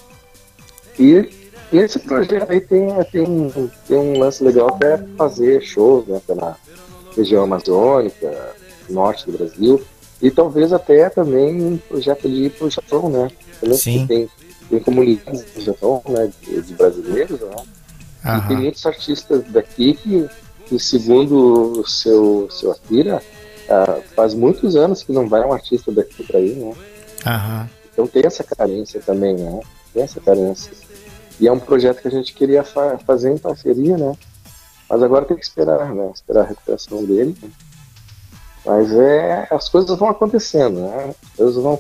[0.99, 1.31] e
[1.73, 6.57] nesse projeto aí tem, tem, tem um lance legal que é fazer shows né, pela
[7.17, 8.55] região amazônica,
[8.89, 9.83] norte do Brasil,
[10.21, 13.31] e talvez até também um projeto de ir para o Japão, né?
[13.61, 14.07] Também Sim.
[14.07, 14.29] Tem,
[14.69, 17.57] tem comunidades no Japão, né, de, de brasileiros, né?
[18.25, 18.37] Uhum.
[18.37, 20.29] E tem muitos artistas daqui que,
[20.67, 23.23] que segundo o seu, seu Akira,
[23.67, 26.75] uh, faz muitos anos que não vai um artista daqui para aí, né?
[27.27, 27.69] Uhum.
[27.93, 29.61] Então tem essa carência também, né?
[29.93, 30.73] Tem essa carência.
[31.39, 34.15] E é um projeto que a gente queria fa fazer em parceria, né?
[34.89, 36.11] Mas agora tem que esperar, né?
[36.15, 37.37] Esperar a recuperação dele.
[38.65, 41.15] Mas é, as coisas vão acontecendo, né?
[41.23, 41.79] As coisas vão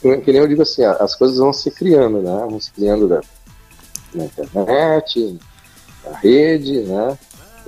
[0.00, 2.46] que nem eu digo assim, as coisas vão se criando, né?
[2.48, 3.20] Vão se criando da,
[4.14, 5.38] na internet,
[6.04, 7.18] na rede, né?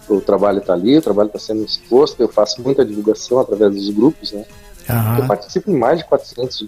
[0.09, 3.91] O trabalho está ali, o trabalho está sendo exposto, eu faço muita divulgação através dos
[3.91, 4.47] grupos, né?
[4.89, 5.19] Uhum.
[5.19, 6.67] Eu participo em mais de 400.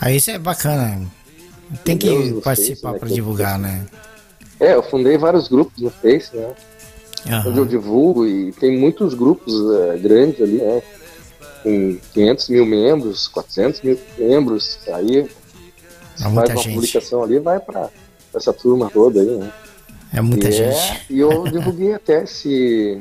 [0.00, 1.06] Aí isso é bacana.
[1.84, 3.86] Tem que participar né, para divulgar, né?
[4.60, 6.52] É, eu fundei vários grupos no Face, né?
[7.26, 7.50] Uhum.
[7.50, 10.82] Onde eu divulgo e tem muitos grupos uh, grandes ali, né?
[11.64, 15.28] com 500 mil membros, 400 mil membros, aí é
[16.18, 16.74] faz uma gente.
[16.74, 17.88] publicação ali vai para
[18.34, 19.50] essa turma toda aí, né?
[20.12, 20.76] É muita e gente.
[20.76, 23.00] É, e eu divulguei até esse,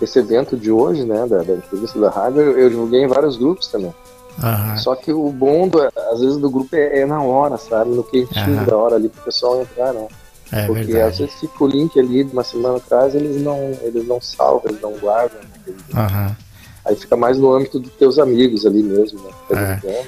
[0.00, 3.36] esse evento de hoje, né, da, da entrevista da rádio, eu, eu divulguei em vários
[3.36, 3.94] grupos também.
[4.42, 4.78] Uhum.
[4.78, 7.90] Só que o bom, do, às vezes, do grupo é, é na hora, sabe?
[7.90, 8.64] No quentinho uhum.
[8.64, 10.08] da hora ali pro pessoal entrar, né?
[10.50, 11.12] É Porque verdade.
[11.12, 14.62] às vezes fica o link ali de uma semana atrás, eles não, eles não salvam,
[14.66, 15.40] eles não guardam.
[15.40, 15.74] Né?
[15.94, 16.36] Uhum.
[16.84, 19.80] Aí fica mais no âmbito dos teus amigos ali mesmo, né?
[19.84, 20.04] É.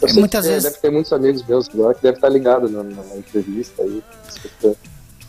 [0.00, 0.64] Eu sei muitas que vezes...
[0.64, 4.02] deve ter muitos amigos meus agora que deve estar ligado na, na entrevista aí,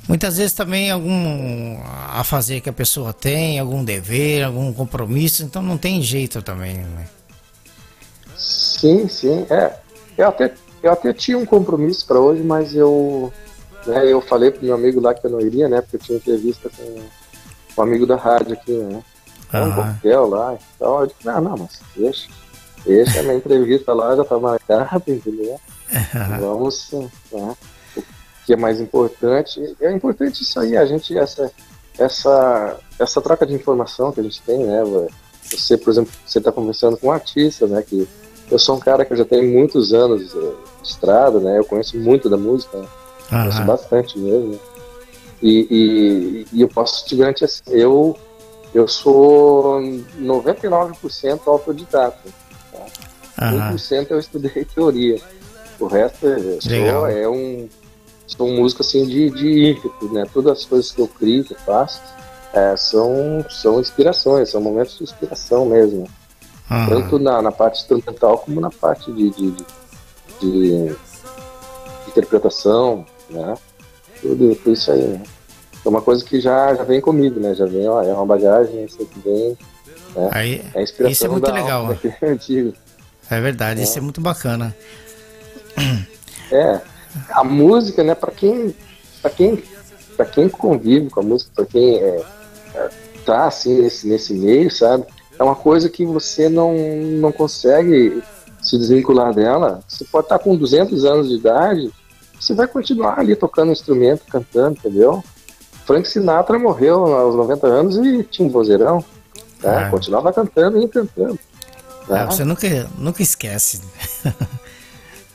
[0.09, 5.61] Muitas vezes também algum a fazer que a pessoa tem, algum dever, algum compromisso, então
[5.61, 7.05] não tem jeito também, né?
[8.35, 9.75] Sim, sim, é.
[10.17, 13.31] Eu até, eu até tinha um compromisso para hoje, mas eu,
[13.85, 15.79] né, eu falei pro meu amigo lá que eu não iria, né?
[15.79, 17.01] Porque eu tinha entrevista com
[17.77, 19.03] um amigo da rádio aqui, né?
[19.53, 20.57] é um coquetel lá.
[20.75, 22.27] Então eu disse, não, não, mas deixa.
[22.83, 25.59] Deixa a minha entrevista lá, já tá marcada, entendeu?
[26.39, 26.89] Vamos,
[27.31, 27.55] né?
[28.49, 29.61] Que é mais importante?
[29.79, 31.51] É importante isso aí, a gente, essa,
[31.99, 34.81] essa, essa troca de informação que a gente tem, né?
[35.51, 37.83] Você, por exemplo, você está conversando com um artista, né?
[37.83, 38.07] Que
[38.49, 41.59] eu sou um cara que já tem muitos anos eh, de estrada, né?
[41.59, 42.87] Eu conheço muito da música, né?
[43.29, 44.59] conheço bastante mesmo.
[45.43, 48.17] E, e, e, eu posso te garantir assim, eu,
[48.73, 49.79] eu sou
[50.19, 52.17] 99% autodidata.
[53.35, 53.51] Tá?
[53.51, 53.75] Uhum.
[53.75, 55.21] 1% eu estudei teoria.
[55.79, 57.69] O resto é, sou, é um,
[58.35, 60.25] sou um músico assim de, de ímpeto, né?
[60.31, 62.01] Todas as coisas que eu crio, que eu faço,
[62.53, 66.07] é, são, são inspirações, são momentos de inspiração mesmo.
[66.69, 66.87] Uhum.
[66.87, 69.65] Tanto na, na parte instrumental como na parte de, de, de,
[70.39, 70.95] de
[72.07, 73.55] interpretação, né?
[74.21, 75.23] Tudo, tudo isso aí, né?
[75.83, 77.55] É uma coisa que já, já vem comigo, né?
[77.55, 79.57] Já vem, ó, é uma bagagem, isso aqui vem.
[80.15, 80.29] Né?
[80.31, 81.81] Aí, é inspiração isso é muito legal.
[81.81, 82.73] Alma, é antigo.
[83.29, 83.83] É verdade, é.
[83.83, 84.75] isso é muito bacana.
[86.51, 86.81] É,
[87.31, 88.75] a música, né, para quem,
[89.21, 89.63] para quem,
[90.15, 92.23] para quem convive com a música, para quem é,
[92.75, 92.89] é,
[93.25, 95.05] tá assim nesse, nesse meio, sabe?
[95.37, 98.21] É uma coisa que você não, não consegue
[98.61, 99.79] se desvincular dela.
[99.87, 101.91] Você pode estar com 200 anos de idade,
[102.39, 105.23] você vai continuar ali tocando instrumento, cantando, entendeu?
[105.85, 109.03] Frank Sinatra morreu aos 90 anos e tinha um vozeirão.
[109.61, 109.87] Né?
[109.87, 109.89] É.
[109.89, 111.39] Continuava cantando e cantando.
[112.07, 112.21] Né?
[112.21, 113.81] É, você nunca, nunca esquece.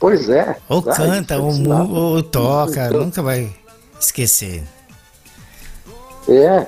[0.04, 0.54] Pois é.
[0.68, 1.50] Ou canta, ou,
[1.90, 3.50] ou, toca, então, nunca vai
[3.98, 4.62] esquecer.
[6.28, 6.66] É.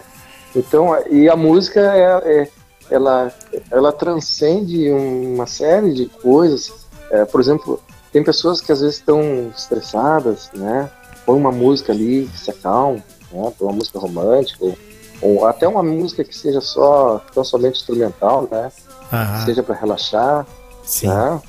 [0.55, 2.49] Então, e a música, é, é,
[2.91, 3.31] ela,
[3.71, 6.73] ela transcende uma série de coisas.
[7.11, 7.79] É, por exemplo,
[8.11, 10.91] tem pessoas que às vezes estão estressadas, né?
[11.27, 13.53] Põe uma música ali que se acalma né?
[13.61, 14.79] uma música romântica, ou,
[15.21, 18.73] ou, até uma música que seja só tão somente instrumental, né?
[19.13, 19.45] Uhum.
[19.45, 20.47] Seja para relaxar.
[20.83, 21.09] Sim.
[21.09, 21.43] Né?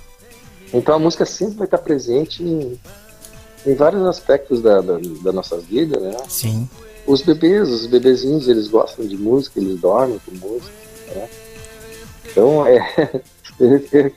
[0.74, 2.80] Então a música sempre vai estar presente em,
[3.66, 6.16] em vários aspectos da, da, da, nossa vida, né?
[6.28, 6.68] Sim.
[7.06, 10.74] Os bebês, os bebezinhos, eles gostam de música, eles dormem com música,
[11.16, 11.30] né?
[12.30, 13.22] Então é.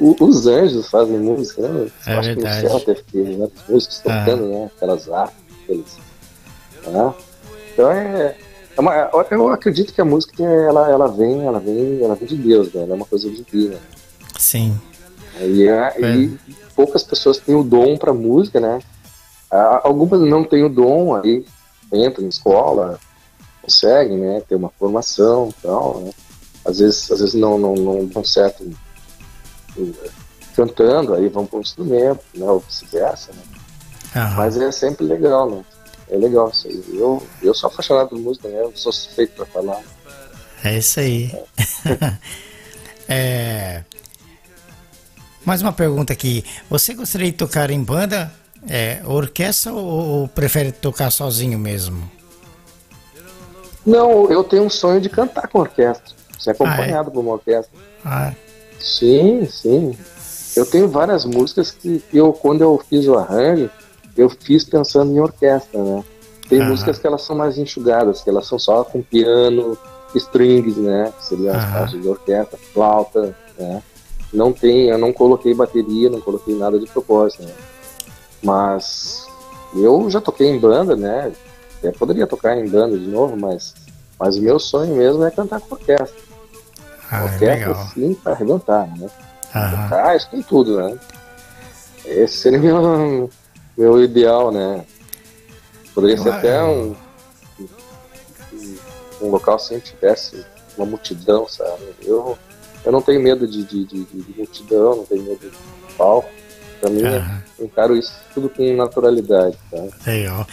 [0.00, 1.90] os anjos fazem música, né?
[2.06, 2.60] É Acho verdade.
[2.60, 3.48] que no céu deve ter né?
[3.54, 4.48] Os músicos tocando, ah.
[4.48, 4.70] né?
[4.76, 5.98] Aquelas artes, aqueles
[6.86, 7.14] né?
[7.72, 8.36] Então é,
[8.76, 12.36] é uma, eu acredito que a música ela, ela vem, ela vem, ela vem de
[12.36, 12.82] Deus, né?
[12.82, 13.76] Ela é uma coisa divina.
[14.38, 14.80] Sim.
[15.38, 16.16] E, é, é.
[16.16, 16.38] e
[16.74, 18.80] poucas pessoas têm o dom para música, né?
[19.82, 21.44] Algumas não têm o dom, aí
[21.92, 22.98] entram em escola,
[23.62, 24.42] conseguem, né?
[24.48, 26.10] Ter uma formação e tal, né?
[26.64, 28.70] Às vezes, às vezes não, não, não dão certo
[30.54, 32.46] cantando, aí vão para um instrumento, né?
[32.46, 33.42] Ou vice-versa, né?
[34.36, 35.64] Mas é sempre legal, né?
[36.10, 36.84] é legal isso aí.
[36.92, 38.60] Eu, eu sou apaixonado por música, né?
[38.60, 39.80] Eu sou suspeito pra falar.
[40.64, 41.32] É isso aí.
[41.86, 42.14] É.
[43.08, 43.84] é...
[45.50, 46.44] Mais uma pergunta aqui.
[46.70, 48.30] Você gostaria de tocar em banda,
[48.68, 52.08] é, orquestra ou, ou prefere tocar sozinho mesmo?
[53.84, 56.14] Não, eu tenho um sonho de cantar com orquestra.
[56.38, 57.14] Ser acompanhado ah, é?
[57.14, 57.72] por uma orquestra.
[58.04, 58.32] Ah.
[58.78, 59.98] Sim, sim.
[60.54, 63.68] Eu tenho várias músicas que eu, quando eu fiz o arranjo,
[64.16, 66.04] eu fiz pensando em orquestra, né?
[66.48, 66.68] Tem uhum.
[66.68, 69.76] músicas que elas são mais enxugadas, que elas são só com piano,
[70.14, 71.12] strings, né?
[71.18, 73.82] Que seriam as partes de orquestra, flauta, né?
[74.32, 77.52] Não tem, eu não coloquei bateria, não coloquei nada de propósito, né?
[78.42, 79.26] Mas
[79.74, 81.32] eu já toquei em banda, né?
[81.82, 83.74] Eu poderia tocar em banda de novo, mas,
[84.18, 86.30] mas o meu sonho mesmo é cantar com orquestra.
[87.10, 87.88] Ah, orquestra, legal.
[87.92, 89.08] sim, para arrebentar, né?
[89.54, 90.16] Uhum.
[90.16, 90.98] isso tem tudo, né?
[92.04, 93.30] Esse seria meu,
[93.76, 94.84] meu ideal, né?
[95.92, 96.94] Poderia ser até um,
[99.20, 100.44] um local sem tivesse
[100.76, 101.82] uma multidão, sabe?
[102.02, 102.38] Eu,
[102.84, 106.28] eu não tenho medo de, de, de, de multidão, não tenho medo de palco.
[106.80, 107.02] Pra mim,
[107.58, 110.10] eu encaro isso tudo com naturalidade, tá?
[110.10, 110.46] Legal.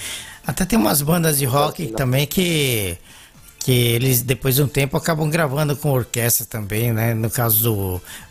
[0.46, 2.98] Até tem umas bandas de rock também que
[3.60, 7.14] que eles depois de um tempo acabam gravando com orquestra também, né?
[7.14, 7.64] No caso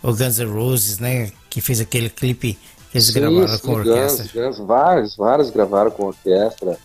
[0.02, 1.30] do Guns N' Roses, né?
[1.50, 2.58] Que fez aquele clipe
[2.94, 4.24] eles sim, gravaram sim, com orquestra.
[4.24, 6.78] Guns, Guns, vários, vários gravaram com orquestra.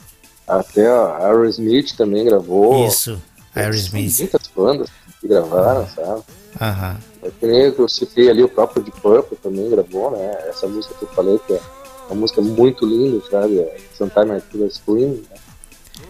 [0.46, 2.86] Até a Aerosmith também gravou.
[2.86, 3.22] Isso,
[3.56, 4.20] Aerosmith.
[4.20, 4.90] Muitas bandas
[5.22, 6.24] que gravaram, sabe?
[6.60, 6.98] Aham.
[7.24, 10.32] É que nem eu citei ali o próprio Deep Purple também gravou, né?
[10.48, 11.62] Essa música que eu falei que é
[12.10, 13.60] uma música muito linda, sabe?
[13.60, 15.10] É Sometime I Feel Scream.
[15.12, 15.22] Né?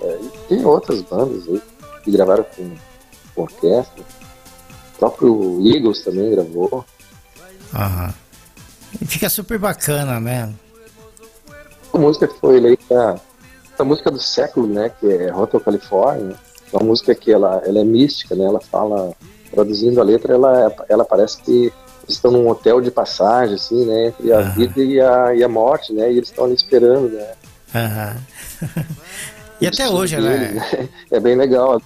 [0.01, 1.61] É, e tem outras bandas aí
[2.03, 2.71] que gravaram com,
[3.35, 4.03] com orquestra.
[4.95, 6.85] O próprio Eagles também gravou.
[7.73, 8.13] Aham.
[9.05, 10.53] Fica super bacana, né?
[11.93, 13.21] A música que foi eleita
[13.77, 14.89] a música do século, né?
[14.99, 16.35] Que é Hotel California.
[16.71, 18.45] É uma música que ela, ela é mística, né?
[18.45, 19.13] Ela fala
[19.51, 21.71] traduzindo a letra, ela, ela parece que
[22.07, 24.07] estão num hotel de passagem, assim, né?
[24.07, 24.51] Entre a uhum.
[24.51, 26.11] vida e a, e a morte, né?
[26.11, 27.31] E eles estão ali esperando, né?
[27.73, 28.69] Uhum.
[29.61, 30.37] e até hoje ela é...
[30.37, 30.89] Né?
[31.11, 31.81] é bem legal.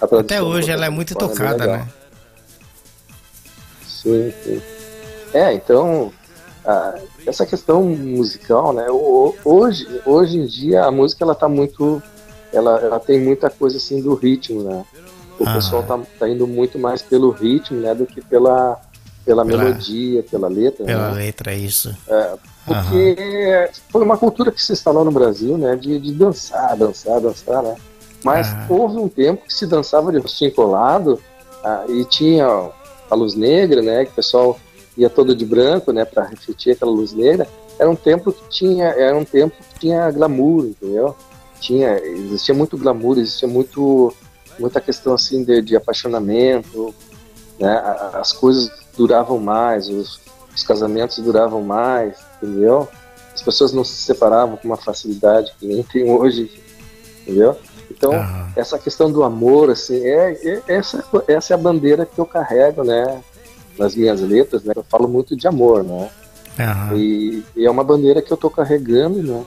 [0.00, 1.88] Até hoje ela é muito tocada, né?
[3.86, 4.62] Sim, sim.
[5.32, 6.12] É, então,
[6.64, 8.86] a, essa questão musical, né?
[9.44, 12.02] Hoje, hoje em dia a música ela tá muito,
[12.52, 14.84] ela, ela tem muita coisa assim do ritmo, né?
[15.38, 15.54] O ah.
[15.54, 18.80] pessoal tá, tá indo muito mais pelo ritmo, né, do que pela
[19.24, 20.84] pela, pela melodia, pela letra.
[20.84, 21.14] Pela né?
[21.14, 21.96] letra, é isso.
[22.06, 22.34] É,
[22.66, 27.62] porque foi uma cultura que se instalou no Brasil, né, de, de dançar, dançar, dançar,
[27.62, 27.74] né?
[28.22, 28.80] Mas uhum.
[28.80, 31.20] houve um tempo que se dançava de rostinho colado
[31.62, 32.46] ah, e tinha
[33.10, 34.58] a luz negra, né, que o pessoal
[34.96, 37.46] ia todo de branco, né, para refletir aquela luz negra.
[37.78, 41.14] Era um tempo que tinha, era um tempo que tinha glamour, entendeu?
[41.60, 44.14] Tinha, existia muito glamour, existia muito
[44.58, 46.94] muita questão assim de, de apaixonamento,
[47.58, 47.82] né?
[48.14, 50.20] As coisas duravam mais, os,
[50.54, 52.88] os casamentos duravam mais, entendeu?
[53.34, 56.50] As pessoas não se separavam com uma facilidade que nem tem hoje,
[57.22, 57.56] entendeu?
[57.90, 58.46] Então, uhum.
[58.56, 62.82] essa questão do amor, assim, é, é, essa, essa é a bandeira que eu carrego,
[62.82, 63.20] né,
[63.78, 66.10] nas minhas letras, né, eu falo muito de amor, né,
[66.58, 66.96] uhum.
[66.96, 69.44] e, e, é uma bandeira que eu tô carregando, né,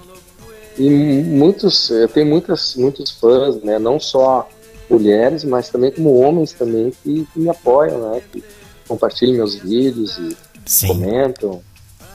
[0.78, 0.90] e
[1.24, 4.48] muitos, eu tenho muitas, muitos fãs, né, não só
[4.90, 8.44] mulheres, mas também como homens também que, que me apoiam, né, que
[8.88, 10.88] compartilham meus vídeos e Sim.
[10.88, 11.62] comentam,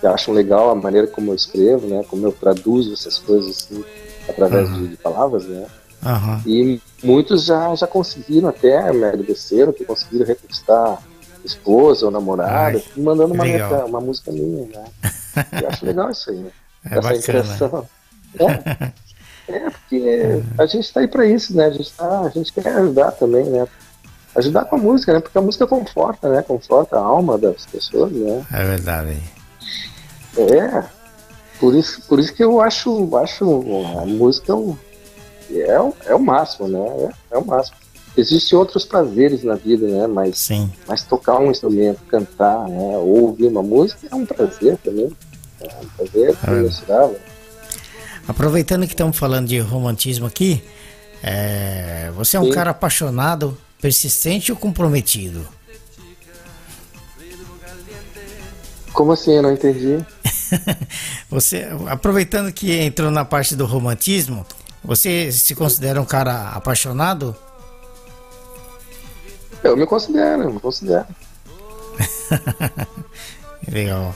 [0.01, 3.85] que acham legal a maneira como eu escrevo, né, como eu traduzo essas coisas assim,
[4.29, 4.83] através uhum.
[4.83, 5.67] de, de, palavras, né.
[6.05, 6.43] Uhum.
[6.47, 11.01] E muitos já, já conseguiram até, me agradeceram, que conseguiram reconquistar
[11.45, 14.85] esposa ou namorada, Ai, mandando uma, letra, uma música minha, né.
[15.63, 16.51] Eu acho legal isso aí, né.
[16.91, 17.89] É Essa bacana.
[18.41, 18.93] É,
[19.49, 21.67] é, porque a gente está aí para isso, né?
[21.67, 23.67] A gente, tá, a gente quer ajudar também, né?
[24.35, 25.21] Ajudar com a música, né?
[25.21, 26.43] Porque a música conforta, né?
[26.43, 28.45] Conforta a alma das pessoas, né?
[28.53, 29.19] É verdade.
[30.37, 30.85] É.
[31.61, 33.45] Por isso, por isso que eu acho, acho
[34.01, 36.79] a música é, o, é o máximo, né?
[37.31, 37.77] É, é o máximo.
[38.17, 40.07] Existem outros prazeres na vida, né?
[40.07, 40.71] Mas, Sim.
[40.87, 42.97] mas tocar um instrumento, cantar, né?
[42.99, 45.11] Ou ouvir uma música é um prazer também.
[45.61, 47.32] É um prazer é.
[48.27, 50.63] Aproveitando que estamos falando de romantismo aqui,
[51.23, 52.53] é, você é um Sim.
[52.53, 55.47] cara apaixonado, persistente ou comprometido?
[58.93, 59.33] Como assim?
[59.33, 60.05] Eu não entendi.
[61.29, 64.47] você, aproveitando que entrou na parte do romantismo,
[64.85, 67.35] você se considera um cara apaixonado?
[69.65, 71.07] Eu me considero, eu me considero.
[73.71, 74.15] Legal.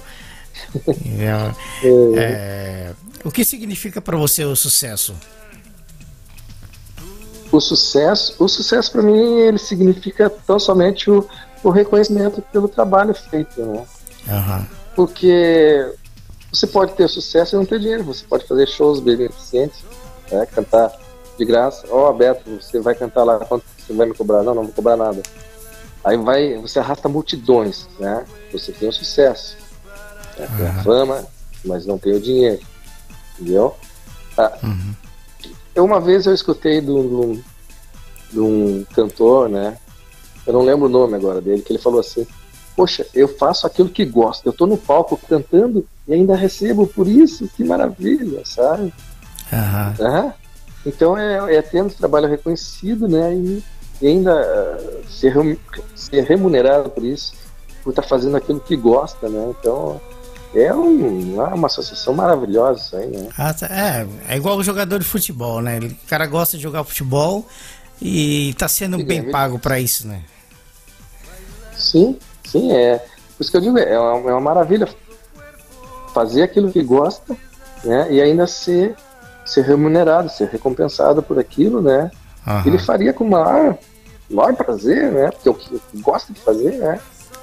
[1.06, 1.56] Legal.
[1.82, 2.94] É, é
[3.26, 5.12] o que significa para você o sucesso?
[7.50, 11.28] O sucesso, o sucesso para mim ele significa tão somente o,
[11.64, 13.84] o reconhecimento pelo trabalho feito, né?
[14.28, 14.66] Uhum.
[14.94, 15.92] Porque
[16.52, 19.84] você pode ter sucesso e não ter dinheiro, você pode fazer shows beneficentes,
[20.30, 20.46] né?
[20.46, 20.92] cantar
[21.36, 21.84] de graça.
[21.90, 24.44] Ó, oh, Beto, você vai cantar lá, quanto você vai me cobrar?
[24.44, 25.20] Não, não vou cobrar nada.
[26.04, 28.24] Aí vai, você arrasta multidões, né?
[28.52, 29.56] Você tem o sucesso,
[30.38, 30.48] né?
[30.56, 30.70] tem uhum.
[30.70, 31.26] a fama,
[31.64, 32.60] mas não tem o dinheiro
[33.38, 33.74] entendeu?
[34.36, 35.84] Ah, uhum.
[35.84, 37.40] Uma vez eu escutei de um,
[38.30, 39.76] de um cantor, né?
[40.46, 42.26] Eu não lembro o nome agora dele, que ele falou assim:
[42.76, 47.06] Poxa, eu faço aquilo que gosto, eu tô no palco cantando e ainda recebo por
[47.06, 48.92] isso, que maravilha, sabe?
[49.52, 50.32] Uhum.
[50.84, 53.34] Então é, é tendo trabalho reconhecido, né?
[53.34, 53.64] E,
[54.00, 55.34] e ainda uh, ser,
[55.94, 57.34] ser remunerado por isso,
[57.82, 59.54] por estar tá fazendo aquilo que gosta, né?
[59.58, 60.00] Então
[60.54, 63.28] é um, é uma associação maravilhosa isso aí, né?
[63.36, 63.66] Ah, tá.
[63.66, 65.78] é, é igual o jogador de futebol, né?
[65.78, 67.46] O cara gosta de jogar futebol
[68.00, 70.22] e tá sendo bem pago para isso, né?
[71.76, 72.98] Sim, sim, é.
[72.98, 74.88] Por isso que eu digo, é uma, é uma maravilha
[76.14, 77.36] fazer aquilo que gosta,
[77.84, 78.08] né?
[78.10, 78.94] E ainda ser,
[79.44, 82.10] ser remunerado, ser recompensado por aquilo, né?
[82.46, 82.62] Uhum.
[82.64, 83.76] Ele faria com o maior,
[84.30, 85.30] maior prazer, né?
[85.30, 86.98] Porque é o que gosta de fazer, né?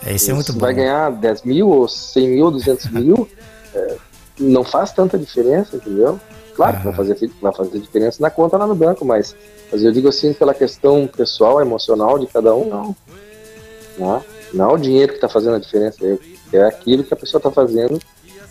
[0.06, 0.60] É, isso é muito bom.
[0.60, 3.28] vai ganhar 10 mil, ou 100 mil, 200 mil,
[3.74, 3.97] é,
[4.39, 6.20] não faz tanta diferença, entendeu?
[6.56, 9.36] Claro que vai fazer, vai fazer diferença na conta lá no banco, mas,
[9.72, 12.95] mas eu digo assim, pela questão pessoal, emocional de cada um, não.
[13.97, 14.22] Não, né?
[14.54, 16.18] não é o dinheiro que está fazendo a diferença, é,
[16.58, 17.99] é aquilo que a pessoa está fazendo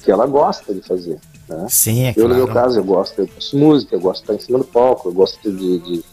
[0.03, 1.19] que ela gosta de fazer.
[1.49, 1.67] Né?
[1.69, 2.29] Sim, é eu, claro.
[2.29, 4.59] no meu caso, eu gosto, eu gosto de música, eu gosto de estar em cima
[4.59, 6.05] do palco, eu gosto de, de,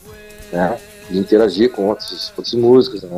[0.51, 0.79] né,
[1.09, 3.01] de interagir com outros, outros músicos.
[3.01, 3.09] Né?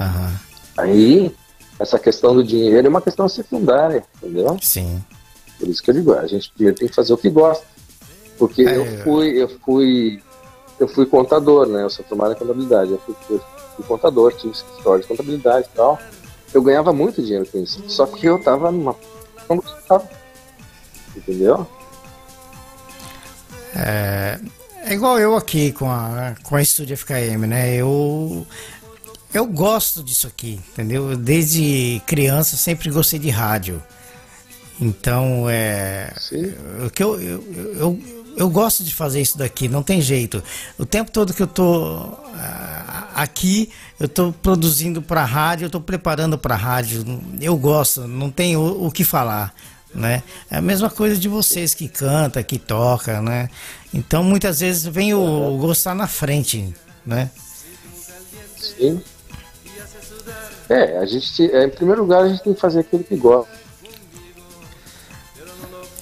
[0.00, 0.34] Uhum.
[0.78, 1.34] Aí
[1.78, 4.56] essa questão do dinheiro é uma questão secundária, entendeu?
[4.62, 5.02] Sim.
[5.58, 7.64] Por isso que eu digo, a gente primeiro tem que fazer o que gosta.
[8.38, 10.22] Porque é, eu fui, eu fui,
[10.78, 11.82] eu fui contador, né?
[11.82, 12.92] Eu sou formado em contabilidade.
[12.92, 13.40] Eu fui, fui,
[13.76, 15.98] fui contador, tive escritório de contabilidade e tal.
[16.52, 17.82] Eu ganhava muito dinheiro com isso.
[17.88, 18.96] Só que eu tava numa.
[21.16, 21.66] Entendeu?
[23.76, 24.38] É,
[24.84, 27.74] é igual eu aqui com a, com a Estúdio FKM, né?
[27.76, 28.46] Eu,
[29.34, 31.16] eu gosto disso aqui, entendeu?
[31.16, 33.82] Desde criança sempre gostei de rádio.
[34.80, 36.12] Então, é.
[36.86, 37.44] O que eu, eu,
[37.76, 38.02] eu,
[38.36, 40.42] eu, gosto de fazer isso daqui, não tem jeito.
[40.78, 42.34] O tempo todo que eu tô uh,
[43.14, 47.04] aqui, eu tô produzindo para rádio, eu tô preparando para rádio.
[47.40, 49.52] Eu gosto, não tem o, o, que falar,
[49.92, 50.22] né?
[50.48, 53.48] É a mesma coisa de vocês que canta, que toca, né?
[53.92, 56.72] Então, muitas vezes vem o, o gostar na frente,
[57.04, 57.30] né?
[58.56, 59.02] Sim.
[60.68, 63.64] É, a gente, em primeiro lugar, a gente tem que fazer aquilo que gosta.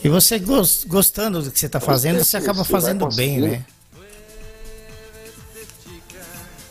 [0.04, 0.40] E você
[0.86, 3.64] gostando do que você está fazendo, você acaba fazendo bem, né?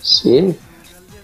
[0.03, 0.55] Sim.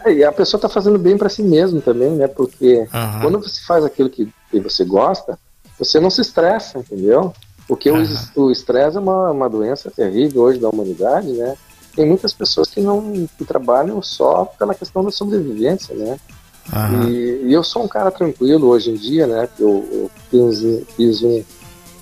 [0.06, 2.28] É, e a pessoa está fazendo bem para si mesmo também, né?
[2.28, 3.22] Porque uhum.
[3.22, 5.38] quando você faz aquilo que, que, você gosta,
[5.78, 7.34] você não se estressa, entendeu?
[7.68, 8.06] Porque uhum.
[8.36, 11.58] o estresse é uma, uma doença terrível hoje da humanidade, né?
[11.94, 16.18] Tem muitas pessoas que não que trabalham só pela questão da sobrevivência, né?
[16.74, 17.10] Uhum.
[17.10, 19.48] E, e, eu sou um cara tranquilo hoje em dia, né?
[19.58, 21.44] Eu, eu fiz, fiz um,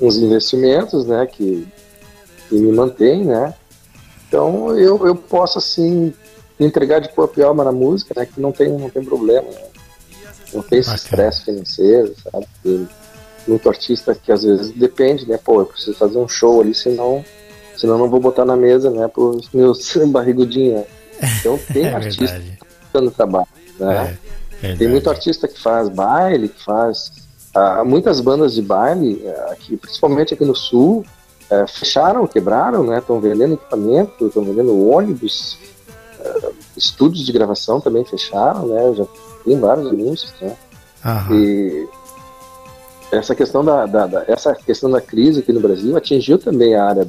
[0.02, 1.68] uns investimentos, né, que,
[2.50, 3.54] que me mantém, né?
[4.28, 6.14] Então eu, eu posso assim
[6.60, 9.62] entregar de corpo e alma na música, né, que não tem não tem problema, né?
[10.54, 12.48] não tem esse estresse financeiro, sabe?
[12.64, 12.88] Tem
[13.48, 15.38] muito artista que às vezes depende, né?
[15.38, 17.24] Pô, eu preciso fazer um show ali, senão
[17.78, 20.82] senão não vou botar na mesa, né, para os meus barrigudinhos.
[20.82, 20.86] Né?
[21.40, 22.42] Então tem é artista
[22.94, 23.48] dando trabalho,
[23.80, 23.96] né?
[23.96, 24.18] É,
[24.78, 27.12] tem muito artista que faz baile, que faz
[27.56, 31.06] ah, muitas bandas de baile, eh, aqui, principalmente aqui no sul,
[31.50, 33.00] eh, fecharam, quebraram, né?
[33.00, 35.58] Estão vendendo equipamento, estão vendendo ônibus,
[36.20, 38.88] eh, estúdios de gravação também fecharam, né?
[38.88, 39.06] Eu já
[39.46, 40.56] tem vários anúncios, né?
[41.32, 41.88] E
[43.12, 46.84] essa questão da, da, da, essa questão da crise aqui no Brasil atingiu também a
[46.84, 47.08] área,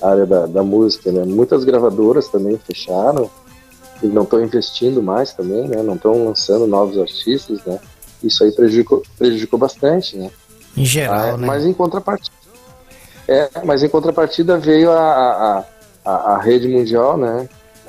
[0.00, 1.24] a área da, da música, né?
[1.24, 3.28] Muitas gravadoras também fecharam
[4.02, 5.82] e não estão investindo mais também, né?
[5.82, 7.78] Não estão lançando novos artistas, né?
[8.22, 10.30] Isso aí prejudicou, prejudicou bastante, né?
[10.76, 11.46] Em geral, ah, né?
[11.46, 12.36] Mas em contrapartida,
[13.28, 15.64] é, mas em contrapartida veio a, a,
[16.04, 17.48] a, a rede mundial, né?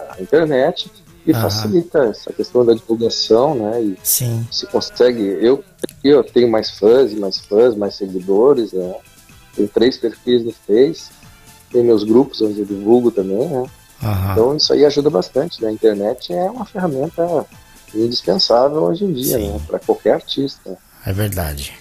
[0.09, 0.89] A internet
[1.25, 3.81] e facilita essa questão da divulgação, né?
[3.81, 4.47] E Sim.
[4.49, 5.63] Se consegue, eu
[6.03, 8.95] eu tenho mais fãs, mais fãs, mais seguidores, né?
[9.53, 11.09] Tenho três perfis no Face,
[11.71, 13.63] tem meus grupos onde eu divulgo também, né?
[14.03, 14.31] Aham.
[14.31, 15.69] Então isso aí ajuda bastante, né?
[15.69, 17.45] A internet é uma ferramenta
[17.93, 20.77] indispensável hoje em dia, né, para qualquer artista.
[21.05, 21.73] É verdade.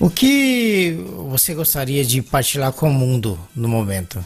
[0.00, 0.96] O que
[1.28, 4.24] você gostaria de partilhar com o mundo no momento?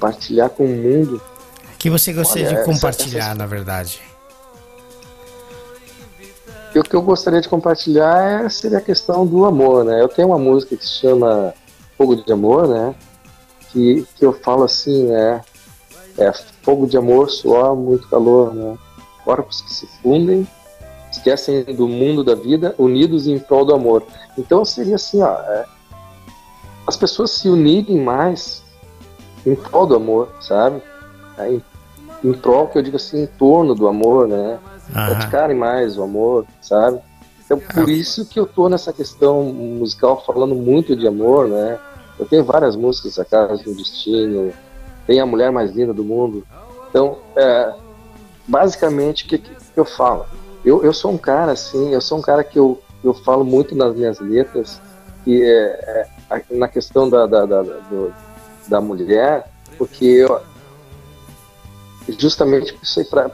[0.00, 1.22] Partilhar com o mundo?
[1.74, 3.34] O que você gostaria Olha, de compartilhar, essa...
[3.34, 4.00] na verdade?
[6.76, 10.00] o que eu gostaria de compartilhar é, seria a questão do amor, né?
[10.02, 11.54] Eu tenho uma música que se chama
[11.96, 12.94] Fogo de Amor, né?
[13.74, 15.42] Que, que eu falo assim, né?
[16.16, 18.78] É fogo de amor, suor, muito calor, né?
[19.24, 20.46] Corpos que se fundem,
[21.10, 24.06] esquecem do mundo da vida, unidos em prol do amor.
[24.38, 25.66] Então seria assim, ó, é,
[26.86, 28.62] as pessoas se unirem mais
[29.44, 30.80] em prol do amor, sabe?
[31.36, 31.62] É, em,
[32.22, 34.58] em prol, que eu digo assim, em torno do amor, né?
[34.92, 37.00] Praticarem mais o amor, sabe?
[37.44, 41.78] Então por isso que eu tô nessa questão musical falando muito de amor, né?
[42.18, 44.52] Eu tenho várias músicas, A Casa do Destino,
[45.06, 46.46] tem a mulher mais linda do mundo.
[46.88, 47.74] Então, é,
[48.46, 50.26] basicamente, o que, que, eu falo?
[50.64, 53.74] Eu, eu sou um cara assim, eu sou um cara que eu, eu falo muito
[53.74, 54.80] nas minhas letras,
[55.26, 58.14] e é, é, na questão da, da, da, do,
[58.68, 59.46] da mulher,
[59.76, 60.40] porque eu,
[62.18, 62.76] justamente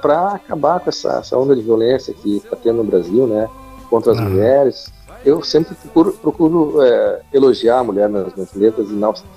[0.01, 3.49] para acabar com essa, essa, onda de violência que está tendo no Brasil, né,
[3.89, 4.93] contra as mulheres,
[5.25, 8.89] eu sempre procuro, procuro é, elogiar a mulher nas minhas letras,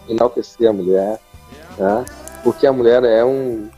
[0.07, 1.19] enaltecer a mulher,
[1.77, 2.05] né?
[2.43, 3.69] porque a mulher é um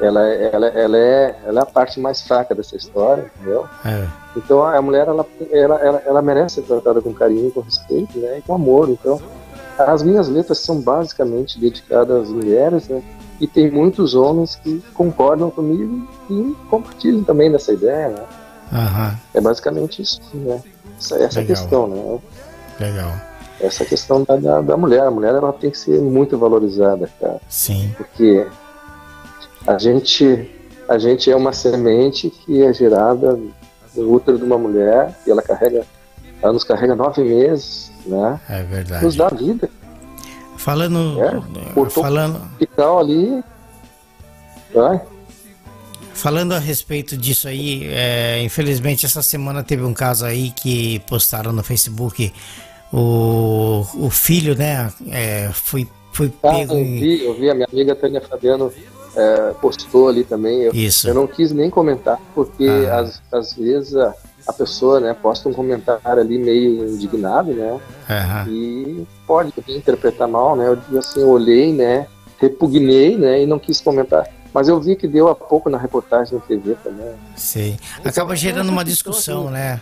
[0.00, 3.66] ela, ela, ela, é, ela é a parte mais fraca dessa história, entendeu?
[3.84, 4.06] É.
[4.36, 8.38] Então a mulher ela, ela, ela, ela, merece ser tratada com carinho, com respeito, né?
[8.38, 8.88] E com amor.
[8.88, 9.20] Então
[9.76, 13.02] as minhas letras são basicamente dedicadas às mulheres, né?
[13.40, 18.24] E tem muitos homens que concordam comigo e compartilham também dessa ideia, né?
[18.70, 19.18] Uhum.
[19.34, 20.62] É basicamente isso, né?
[20.98, 22.18] Essa, essa questão, né?
[22.80, 23.28] Legal
[23.60, 25.02] essa questão da, da, da, mulher.
[25.02, 27.40] A mulher ela tem que ser muito valorizada, cara.
[27.48, 27.92] Sim.
[27.96, 28.46] Porque
[29.66, 30.50] a gente,
[30.88, 33.38] a gente é uma semente que é gerada
[33.94, 35.84] no útero de uma mulher e ela carrega,
[36.40, 38.40] ela nos carrega nove meses, né?
[38.48, 39.04] É verdade.
[39.04, 39.68] Nos dá vida.
[40.56, 41.18] Falando.
[41.22, 42.40] É, falando.
[42.52, 43.44] Hospital ali.
[44.74, 45.00] Vai.
[46.18, 51.52] Falando a respeito disso aí, é, infelizmente essa semana teve um caso aí que postaram
[51.52, 52.32] no Facebook
[52.92, 54.92] o, o filho, né?
[55.12, 56.74] É, foi, foi ah, pego.
[56.74, 58.72] Eu vi, eu vi, a minha amiga Tânia Fabiano
[59.14, 60.62] é, postou ali também.
[60.62, 61.08] Eu, Isso.
[61.08, 62.98] eu não quis nem comentar, porque ah.
[62.98, 64.12] às, às vezes a,
[64.48, 67.70] a pessoa né, posta um comentário ali meio indignado, né?
[67.70, 68.52] Uhum.
[68.52, 70.66] E pode interpretar mal, né?
[70.90, 72.08] Eu assim, eu olhei, né?
[72.38, 73.40] Repugnei, né?
[73.40, 74.28] E não quis comentar.
[74.58, 77.14] Mas eu vi que deu há pouco na reportagem na TV também.
[77.36, 77.76] Sim.
[78.04, 79.80] Acaba gerando uma discussão, né?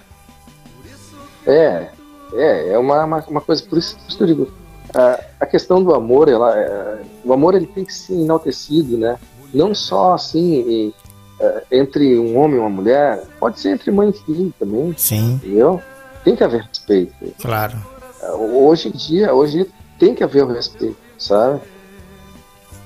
[1.46, 1.88] É,
[2.34, 4.52] é, é uma, uma, uma coisa, por isso, por isso que eu digo,
[4.94, 9.18] a, a questão do amor, ela, é, o amor ele tem que ser enaltecido, né?
[9.54, 10.94] Não só assim e,
[11.40, 14.94] é, entre um homem e uma mulher, pode ser entre mãe e filho também.
[14.98, 15.36] Sim.
[15.36, 15.82] Entendeu?
[16.22, 17.14] Tem que haver respeito.
[17.40, 17.78] Claro.
[18.20, 19.66] É, hoje em dia, hoje
[19.98, 21.62] tem que haver o respeito, sabe?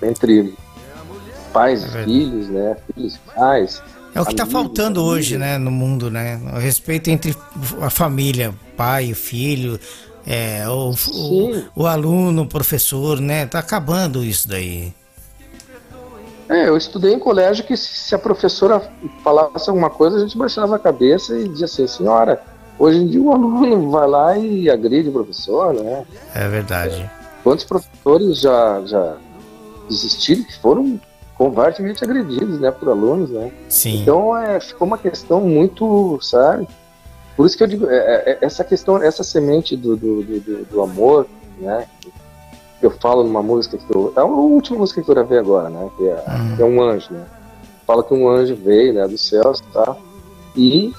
[0.01, 0.55] Entre
[1.53, 2.77] pais e é filhos, né?
[2.95, 3.83] Filhos e pais.
[4.15, 6.41] É o que está faltando hoje, né, no mundo, né?
[6.53, 7.37] O respeito entre
[7.81, 9.79] a família, pai, filho,
[10.27, 13.47] é, o, o, o, aluno, o professor, né?
[13.47, 14.93] Tá acabando isso daí.
[16.49, 18.83] É, eu estudei em colégio que se a professora
[19.23, 22.43] falasse alguma coisa, a gente baixava a cabeça e dizia assim, senhora,
[22.77, 26.05] hoje em dia o aluno vai lá e agride o professor, né?
[26.35, 27.09] É verdade.
[27.45, 29.17] Quantos professores já, já
[29.89, 31.01] desistiram que foram
[31.41, 33.51] covardemente agredidos, né, por alunos, né?
[33.67, 34.03] Sim.
[34.03, 36.69] Então é, ficou uma questão muito, sabe?
[37.35, 40.65] Por isso que eu digo, é, é, é essa questão, essa semente do, do, do,
[40.67, 41.27] do, amor,
[41.59, 41.89] né?
[42.79, 45.71] Que eu falo numa música que eu, é a última música que eu gravei agora,
[45.71, 45.89] né?
[45.97, 46.57] Que é, hum.
[46.57, 47.25] que é um anjo, né?
[47.87, 49.97] Fala que um anjo veio, né, dos céus, tá?
[50.55, 50.93] E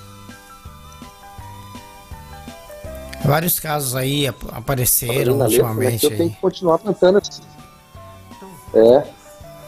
[3.23, 6.07] Vários casos aí apareceram ultimamente.
[6.07, 7.19] Letra, né, eu tenho que continuar plantando.
[7.19, 7.43] Assim.
[8.73, 9.20] É,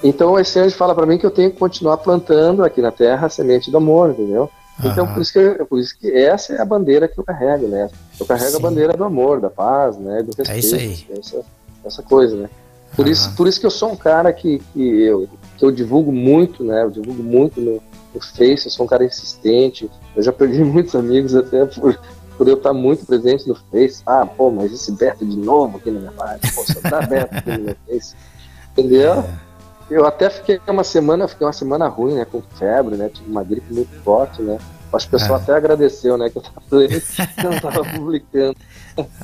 [0.04, 3.28] então esse anjo fala para mim que eu tenho que continuar plantando aqui na terra
[3.28, 4.50] a semente do amor, entendeu?
[4.84, 7.90] Então por isso, que, por isso que essa é a bandeira que eu carrego, né?
[8.20, 8.58] Eu carrego Sim.
[8.58, 10.24] a bandeira do amor, da paz, né?
[10.24, 10.52] Do respeito.
[10.52, 11.08] É isso aí.
[11.18, 11.42] Essa,
[11.86, 12.50] essa coisa, né?
[12.96, 15.28] Por, isso, por isso que eu sou um cara que, que, eu,
[15.58, 16.84] que eu divulgo muito, né?
[16.84, 17.82] Eu divulgo muito no,
[18.14, 19.90] no Face, eu sou um cara insistente.
[20.16, 22.00] Eu já perdi muitos amigos até por,
[22.38, 24.02] por eu estar muito presente no Face.
[24.06, 26.40] Ah, pô, mas esse Beto de novo aqui na minha página.
[26.54, 28.16] Pô, só tá Beto aqui no meu Face.
[28.74, 29.14] Entendeu?
[29.14, 29.53] É.
[29.90, 32.26] Eu até fiquei uma semana, fiquei uma semana ruim, né?
[32.26, 33.10] Com febre, né?
[33.10, 34.58] Tive uma gripe muito forte, né?
[34.92, 35.42] Acho que o pessoal é.
[35.42, 36.30] até agradeceu, né?
[36.30, 36.84] Que eu tava,
[37.56, 38.56] eu tava publicando.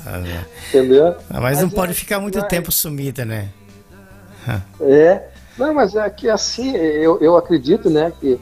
[0.05, 1.15] Ah, Entendeu?
[1.29, 3.49] Ah, mas, mas, não pode é, ficar muito tempo sumida, né?
[4.81, 5.29] É.
[5.57, 8.11] Não, mas é que assim, eu, eu acredito, né?
[8.19, 8.39] Que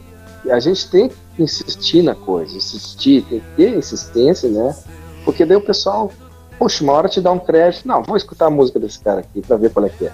[0.50, 4.76] a gente tem que insistir na coisa, insistir, tem que ter insistência, né?
[5.26, 6.12] Porque daí o pessoal,
[6.58, 7.88] poxa, uma hora te dá um crédito.
[7.88, 10.12] Não, vou escutar a música desse cara aqui pra ver qual é que é.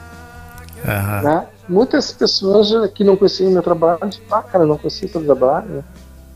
[0.85, 1.21] Uhum.
[1.21, 1.47] Né?
[1.67, 3.99] Muitas pessoas que não conheciam meu trabalho,
[4.29, 5.67] ah, cara, não conhecia seu trabalho.
[5.67, 5.83] Né?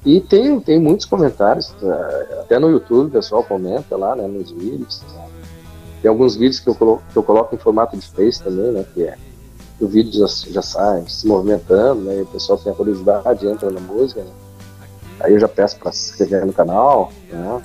[0.06, 4.52] E tem, tem muitos comentários, eh, até no YouTube o pessoal comenta lá, né, nos
[4.52, 5.02] vídeos.
[5.02, 5.28] Né?
[6.02, 8.86] Tem alguns vídeos que eu, coloco, que eu coloco em formato de Face também, né,
[8.94, 9.18] que é
[9.80, 13.70] o vídeo já, já sai se movimentando, né, e o pessoal tem a curiosidade, entra
[13.70, 14.32] na música, né?
[15.20, 17.62] Aí eu já peço para se inscrever no canal, né?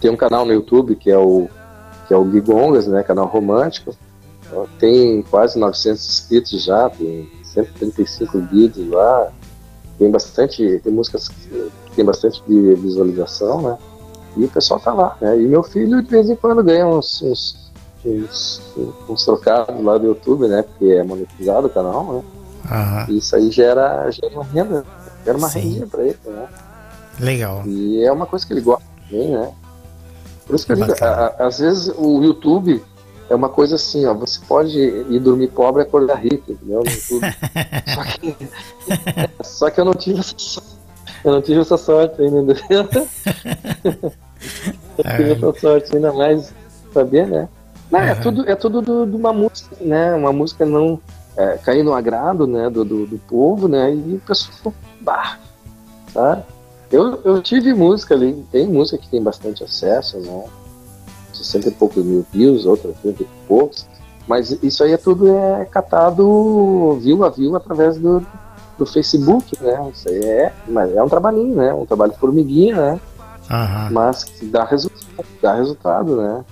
[0.00, 1.48] Tem um canal no YouTube que é o
[2.06, 3.96] que é o Gigongas, né, canal romântico,
[4.78, 9.32] tem quase 900 inscritos já, tem 135 vídeos lá,
[9.98, 13.78] tem bastante, tem músicas que tem bastante de visualização, né?
[14.36, 15.40] E o pessoal tá lá, né?
[15.40, 17.72] E meu filho de vez em quando ganha uns, uns,
[18.04, 18.62] uns,
[19.08, 20.62] uns trocados lá do YouTube, né?
[20.62, 22.22] Porque é monetizado o canal, né?
[23.08, 23.16] Uhum.
[23.16, 24.84] Isso aí gera, gera uma renda,
[25.24, 26.48] gera uma renda pra ele, né?
[27.18, 27.62] Legal.
[27.66, 29.50] E é uma coisa que ele gosta também, né?
[30.46, 32.82] Por isso que eu digo, a, a, às vezes o YouTube
[33.28, 36.82] é uma coisa assim, ó, você pode ir dormir pobre e acordar rico, entendeu?
[37.94, 38.36] só, que,
[39.42, 40.62] só que eu não tive essa,
[41.24, 42.88] eu não tive essa sorte ainda, entendeu?
[44.98, 46.52] eu tive essa sorte ainda mais
[46.92, 47.48] saber, né?
[47.90, 50.14] Não, é tudo, é tudo de uma música, né?
[50.14, 51.00] Uma música não
[51.36, 52.70] é, cair no agrado, né?
[52.70, 53.92] Do, do, do, povo, né?
[53.92, 55.38] E o pessoal, bah,
[56.12, 56.42] tá?
[56.90, 60.44] Eu, eu tive música ali, tem música que tem bastante acesso, né?
[61.38, 63.86] 60 e poucos mil views, outra 30 e poucos.
[64.26, 68.24] Mas isso aí é tudo é catado view a view através do,
[68.76, 69.90] do Facebook, né?
[69.94, 71.72] Isso aí é, mas é um trabalhinho, né?
[71.72, 73.00] Um trabalho formiguinha, né?
[73.92, 76.44] Mas que dá resultado, dá resultado, né?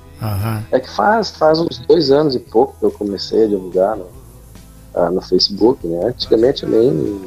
[0.71, 4.07] É que faz, faz uns dois anos e pouco que eu comecei a divulgar no,
[4.95, 6.07] uh, no Facebook, né?
[6.07, 7.21] Antigamente eu nem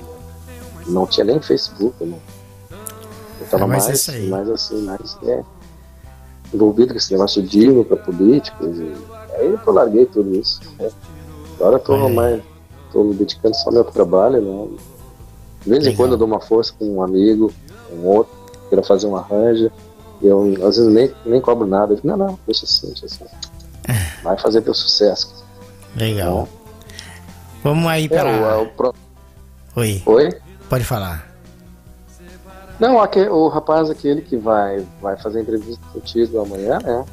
[0.87, 2.17] não tinha nem Facebook, né?
[3.41, 5.43] Eu tava é, mais, mais assim, mais é,
[6.53, 8.79] envolvido com esse negócio de dívida para políticos.
[9.35, 10.61] Aí eu larguei tudo isso.
[10.79, 10.89] Né?
[11.59, 12.41] Agora eu tô mais.
[12.91, 14.77] tô dedicando só ao meu trabalho, né?
[15.63, 17.51] De vez em quando eu dou uma força com um amigo,
[17.91, 18.33] um outro,
[18.69, 19.71] queira fazer um arranjo.
[20.21, 21.93] E eu às vezes nem, nem cobro nada.
[21.93, 23.25] Eu digo, não, não, deixa assim, deixa assim.
[24.23, 25.43] Vai fazer teu sucesso.
[25.95, 26.47] Legal.
[26.47, 26.57] Então,
[27.63, 28.29] Vamos aí para.
[28.29, 28.93] É, o, o pro...
[29.75, 30.01] Oi.
[30.05, 30.29] Oi?
[30.69, 31.26] Pode falar.
[32.79, 37.05] Não, aquele, o rapaz aquele que vai, vai fazer entrevista contigo amanhã, né?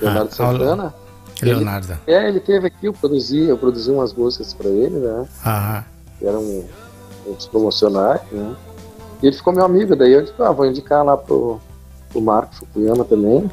[0.00, 0.94] Leonardo ah, Santana.
[1.42, 1.98] Leonardo.
[2.06, 5.26] Ele, é, ele teve aqui, eu produzi, eu produzi umas músicas para ele, né?
[5.44, 5.84] Aham.
[6.18, 6.64] Que eram
[7.26, 8.54] uns promocionais, né?
[9.22, 11.60] E ele ficou meu amigo, daí eu disse, ah, vou indicar lá pro,
[12.10, 13.50] pro Marco Fukuyama também,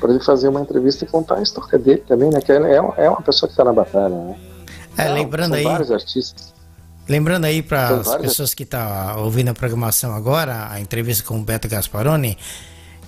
[0.00, 2.40] para ele fazer uma entrevista e contar a história dele também, né?
[2.40, 4.36] Que é, é uma pessoa que está na batalha, né?
[4.96, 5.64] É, lembrando aí.
[5.64, 6.51] vários artistas.
[7.08, 11.38] Lembrando aí para as pessoas que estão tá ouvindo a programação agora, a entrevista com
[11.38, 12.38] o Beto Gasparoni,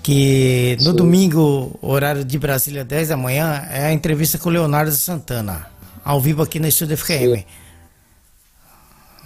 [0.03, 0.97] que no Sim.
[0.97, 5.67] domingo, horário de Brasília, 10 da manhã, é a entrevista com o Leonardo Santana,
[6.05, 7.09] ao vivo aqui no Estúdio FM.
[7.09, 7.45] Sim,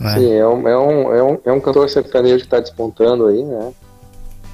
[0.01, 0.15] né?
[0.15, 3.43] Sim é, um, é, um, é, um, é um cantor sertanejo que está despontando aí,
[3.43, 3.73] né?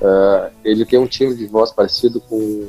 [0.01, 2.69] Uh, ele tem um time de voz parecido com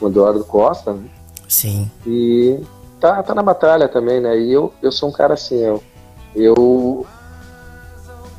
[0.00, 1.08] o Eduardo Costa, né?
[1.48, 1.90] Sim.
[2.06, 2.60] E
[3.00, 4.38] tá, tá na batalha também, né?
[4.38, 5.82] E eu, eu sou um cara assim, eu,
[6.34, 7.06] eu,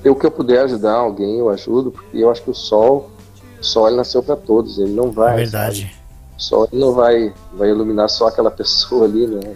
[0.04, 3.12] eu que eu puder ajudar alguém, eu ajudo, porque eu acho que o sol,
[3.60, 5.34] o sol ele nasceu para todos, ele não vai.
[5.34, 5.82] É verdade.
[5.82, 6.04] Sabe?
[6.38, 9.56] O sol ele não vai, vai iluminar só aquela pessoa ali, né?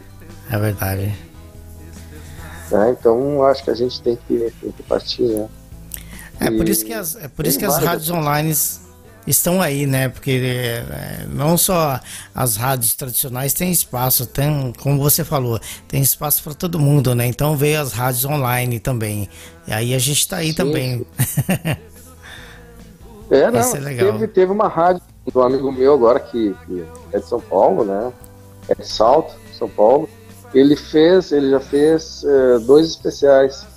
[0.50, 1.14] É verdade.
[2.72, 5.48] É, então acho que a gente tem que, tem que partir, né?
[6.40, 8.54] É e por isso que as, é por isso que as rádios online
[9.28, 10.10] estão aí, né?
[10.10, 10.42] Porque
[10.90, 12.00] é, não só
[12.34, 17.28] as rádios tradicionais têm espaço, tem, como você falou, tem espaço para todo mundo, né?
[17.28, 19.30] Então veio as rádios online também.
[19.68, 20.56] E aí a gente está aí Sim.
[20.56, 21.06] também.
[23.30, 25.02] é, não, é teve, teve uma rádio
[25.32, 28.14] do amigo meu agora que, que é de São Paulo, né?
[28.70, 30.10] É de Salto, São Paulo.
[30.54, 33.68] Ele fez, ele já fez é, dois especiais,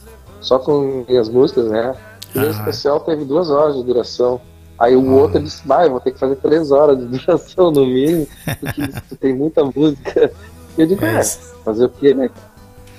[0.40, 1.94] só com minhas músicas, né?
[2.34, 2.46] O ah.
[2.46, 4.40] especial teve duas horas de duração.
[4.80, 8.26] Aí o outro disse, vai, vou ter que fazer três horas de duração no mínimo,
[8.58, 8.88] porque
[9.20, 10.32] tem muita música.
[10.78, 12.30] E eu digo, é, fazer o quê, né?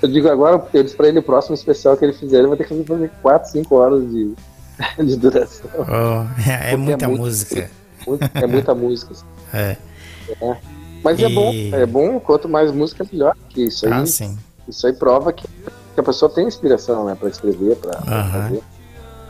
[0.00, 2.56] Eu digo agora, eu disse pra ele o próximo especial que ele fizer, ele vai
[2.56, 4.32] ter que fazer quatro, cinco horas de,
[5.04, 5.70] de duração.
[5.76, 7.70] Oh, é, é muita é música.
[8.34, 9.14] é muita música.
[9.52, 9.76] É.
[10.40, 10.56] é.
[11.02, 11.24] Mas é e...
[11.24, 13.36] é bom, é bom, quanto mais música, melhor.
[13.48, 14.04] Que isso aí, ah.
[14.68, 15.48] Isso aí prova que,
[15.94, 18.04] que a pessoa tem inspiração, né, pra escrever, pra, uh -huh.
[18.04, 18.62] pra fazer.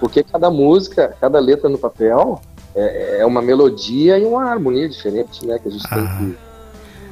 [0.03, 2.41] Porque cada música, cada letra no papel
[2.75, 5.61] é, é, uma melodia e uma harmonia diferente, né?
[5.61, 6.39] Que a gente tem que,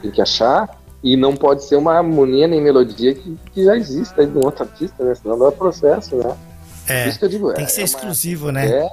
[0.03, 0.77] tem, que, achar.
[1.01, 4.45] E não pode ser uma harmonia nem melodia que, que já existe aí de um
[4.45, 5.15] outro artista, né?
[5.15, 6.37] Senão não é processo, né?
[6.89, 8.69] É, Isso que eu digo, tem que é, ser é exclusivo, uma, né?
[8.69, 8.89] É,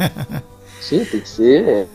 [0.80, 1.86] sim, tem que ser.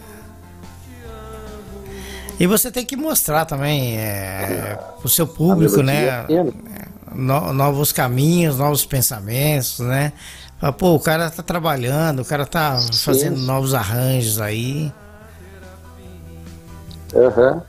[2.39, 6.05] E você tem que mostrar também é, o seu público, né?
[6.29, 6.81] É
[7.13, 10.13] no, novos caminhos, novos pensamentos, né?
[10.77, 12.93] Pô, o cara tá trabalhando, o cara tá Sim.
[12.93, 14.93] fazendo novos arranjos aí.
[17.13, 17.61] Uhum.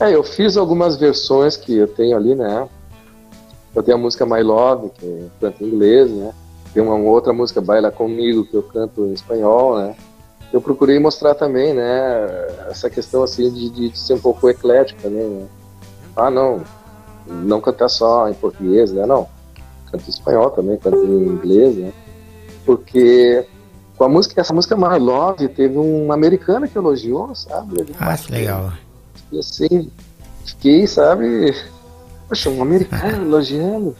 [0.00, 2.66] É, eu fiz algumas versões que eu tenho ali, né?
[3.74, 6.32] Eu tenho a música My Love, que eu canto em inglês, né?
[6.72, 9.94] Tem uma outra música, Baila Comigo, que eu canto em espanhol, né?
[10.52, 12.46] Eu procurei mostrar também, né?
[12.70, 15.46] Essa questão, assim, de, de ser um pouco eclético também, né?
[16.16, 16.62] Ah, não,
[17.26, 19.04] não cantar só em português, né?
[19.04, 19.28] Não,
[19.90, 21.92] canto em espanhol também, canto em inglês, né?
[22.68, 23.46] Porque
[23.96, 27.86] com a música, essa música My Love, teve uma americana que elogiou, sabe?
[27.98, 28.74] Ah, que legal.
[29.32, 29.90] E assim,
[30.44, 31.56] fiquei, sabe?
[32.28, 33.96] Poxa, um americano elogiando.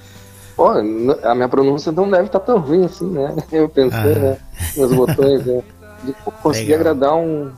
[0.54, 3.34] Pô, a minha pronúncia não deve estar tá tão ruim assim, né?
[3.50, 4.18] Eu pensei, ah.
[4.18, 4.38] né?
[4.76, 5.62] Nos botões, né?
[6.04, 6.12] De
[6.42, 7.50] conseguir agradar um.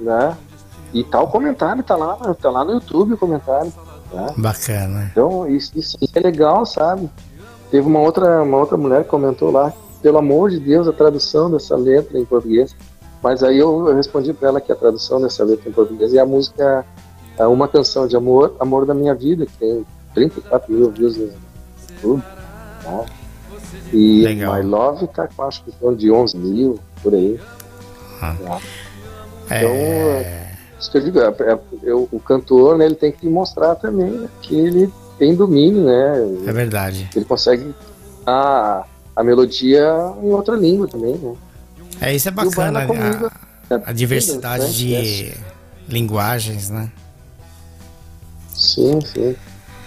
[0.00, 0.36] Né?
[0.92, 3.72] E tal tá comentário, tá lá, tá lá no YouTube o comentário.
[4.12, 4.34] Né?
[4.36, 5.08] Bacana.
[5.12, 7.08] Então, isso, isso é legal, sabe?
[7.70, 9.72] Teve uma outra, uma outra mulher que comentou lá
[10.02, 12.74] pelo amor de Deus, a tradução dessa letra em português.
[13.22, 16.18] Mas aí eu, eu respondi para ela que a tradução dessa letra em português é
[16.18, 16.84] a música
[17.38, 21.30] é Uma Canção de Amor, Amor da Minha Vida, que tem 34 mil views no
[21.94, 22.22] YouTube.
[22.82, 23.04] Tá?
[23.92, 24.54] E Legal.
[24.54, 27.40] My Love tá com acho que de 11 mil, por aí.
[28.20, 28.36] Ah.
[28.42, 28.60] Tá?
[29.46, 30.52] Então, é...
[30.78, 34.10] isso que eu digo, é, é, eu, o cantor né, ele tem que mostrar também
[34.10, 36.46] né, que ele tem domínio, né?
[36.46, 37.08] É verdade.
[37.14, 37.74] Ele consegue
[38.26, 38.84] ah,
[39.20, 41.34] a melodia em outra língua também, né?
[42.00, 44.70] É, isso é bacana, a, a, a diversidade né?
[44.70, 45.34] de
[45.86, 46.90] linguagens, né?
[48.48, 49.36] Sim, sim.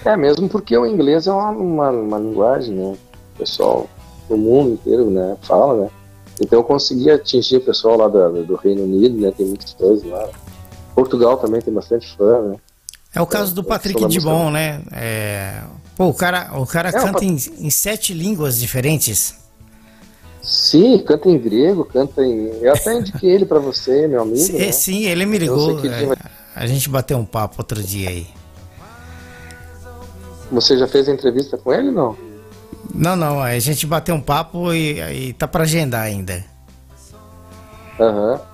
[0.06, 2.96] É, mesmo porque o inglês é uma, uma, uma linguagem, né?
[3.34, 3.90] O pessoal
[4.30, 5.90] do mundo inteiro, né, fala, né?
[6.40, 9.34] Então eu consegui atingir o pessoal lá do, do Reino Unido, né?
[9.36, 10.30] Tem muitos fãs lá.
[10.94, 12.58] Portugal também tem bastante fã, né?
[13.16, 14.82] É o caso do Patrick Dibon, né?
[14.92, 15.62] É...
[15.96, 17.24] Pô, o cara, o cara é, canta o...
[17.24, 19.36] em, em, sete línguas diferentes.
[20.42, 22.48] Sim, canta em grego, canta em.
[22.62, 24.38] Eu até indiquei ele para você, meu amigo.
[24.38, 24.72] Sim, né?
[24.72, 25.80] sim ele me ligou.
[25.86, 26.18] É,
[26.56, 28.28] a gente bateu um papo outro dia aí.
[30.52, 32.18] Você já fez a entrevista com ele não?
[32.94, 33.42] Não, não.
[33.42, 36.44] A gente bateu um papo e, e tá para agendar ainda.
[38.00, 38.34] Aham.
[38.34, 38.54] Uhum.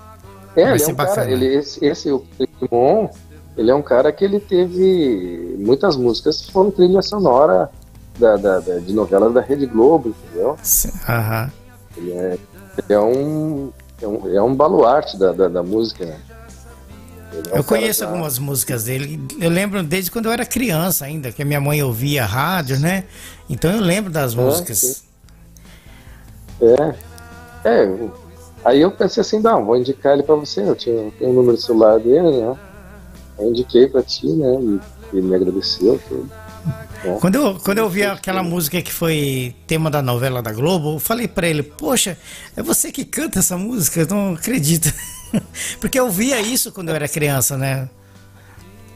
[0.56, 1.16] É, Vai ele é um bacana.
[1.16, 1.30] cara.
[1.30, 3.08] Ele, esse, esse o Pokémon,
[3.56, 7.70] ele é um cara que ele teve muitas músicas que foram trilha sonora
[8.18, 10.56] da, da, da de novelas da Rede Globo, entendeu?
[11.08, 11.44] Aham.
[11.44, 11.60] Uhum.
[11.96, 12.38] Ele é,
[12.78, 16.16] ele é, um, é um, é um baluarte da, da, da música, né?
[17.50, 18.06] É um eu conheço da...
[18.06, 19.20] algumas músicas dele.
[19.40, 23.04] Eu lembro desde quando eu era criança ainda, que a minha mãe ouvia rádio, né?
[23.48, 25.04] Então eu lembro das músicas.
[26.60, 26.94] É.
[27.64, 28.08] É.
[28.64, 30.62] Aí eu pensei assim, não, vou indicar ele pra você.
[30.62, 32.56] Eu tinha, eu tenho o número de celular dele, né?
[33.40, 34.80] Eu indiquei pra ti, né?
[35.12, 36.00] E ele me agradeceu.
[36.08, 36.30] Tudo.
[37.20, 40.98] Quando eu, quando eu vi aquela música que foi tema da novela da Globo, eu
[40.98, 42.18] falei para ele, poxa,
[42.54, 44.00] é você que canta essa música?
[44.00, 44.92] Eu não acredito.
[45.80, 47.88] Porque eu via isso quando eu era criança, né?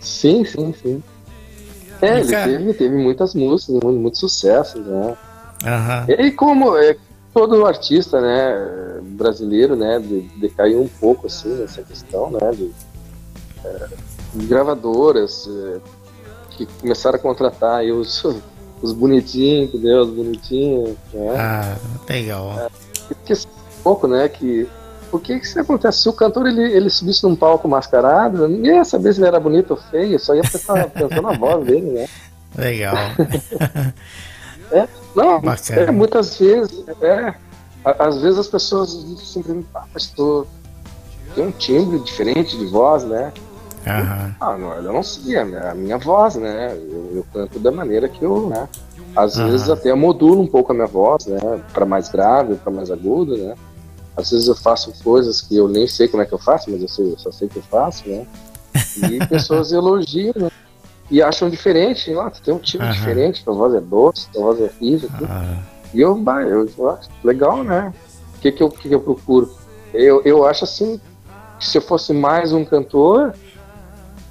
[0.00, 1.02] Sim, sim, sim.
[2.02, 5.16] É, ele teve, teve muitas músicas, muitos sucessos, né?
[5.64, 6.26] Uhum.
[6.26, 6.96] E como é,
[7.32, 9.98] todo artista, né, brasileiro, né,
[10.36, 12.70] decaiu um pouco, assim, nessa questão, né, de,
[13.64, 13.88] é,
[14.34, 15.78] gravadoras, é,
[16.50, 18.24] que começaram a contratar aí os,
[18.82, 20.02] os bonitinhos, entendeu?
[20.02, 20.96] Os bonitinhos.
[21.12, 21.36] Né?
[21.36, 21.76] Ah,
[22.08, 22.52] legal.
[22.58, 22.68] É,
[23.08, 23.34] porque
[23.84, 24.28] pouco, né?
[24.28, 24.66] Que,
[25.10, 26.00] por que isso acontece?
[26.00, 29.38] Se o cantor ele, ele subisse num palco mascarado, ninguém ia saber se ele era
[29.38, 32.08] bonito ou feio, só ia pensar, pensando na voz dele, né?
[32.56, 32.96] Legal.
[34.72, 37.34] é, não, é, muitas vezes, é,
[37.84, 40.46] às vezes as pessoas simplesmente, ah, pastor,
[41.34, 43.32] tem um timbre diferente de voz, né?
[43.86, 44.34] Uhum.
[44.40, 46.72] Ah, não, eu não sei, a minha, voz, né?
[46.72, 48.66] Eu, eu, canto da maneira que eu, né?
[49.14, 49.50] Às uhum.
[49.50, 51.38] vezes até eu modulo um pouco a minha voz, né?
[51.72, 53.54] Para mais grave, para mais agudo, né?
[54.16, 56.80] Às vezes eu faço coisas que eu nem sei como é que eu faço, mas
[56.80, 58.26] eu, sei, eu só sei que eu faço, né?
[58.96, 60.50] E pessoas elogiam né?
[61.10, 62.12] e acham diferente.
[62.16, 62.90] Ah, tu tem um tipo uhum.
[62.90, 65.12] diferente, tua voz é doce, tua voz é rígida.
[65.20, 65.58] Uhum.
[65.92, 67.92] E eu, bah, eu, eu acho legal, né?
[68.36, 69.52] O que, que, eu, que, que eu procuro?
[69.92, 71.00] Eu, eu acho assim,
[71.58, 73.34] que se eu fosse mais um cantor,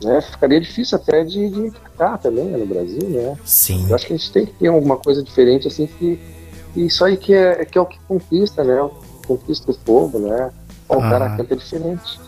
[0.03, 3.37] né, ficaria difícil até de, de emplacar também né, no Brasil, né?
[3.45, 3.87] Sim.
[3.89, 6.19] Eu acho que a gente tem que ter alguma coisa diferente, assim, que
[6.75, 8.89] isso aí que é, que é o que conquista, né?
[9.27, 10.51] Conquista o povo, né?
[10.89, 11.09] O ah.
[11.09, 12.19] cara canta diferente.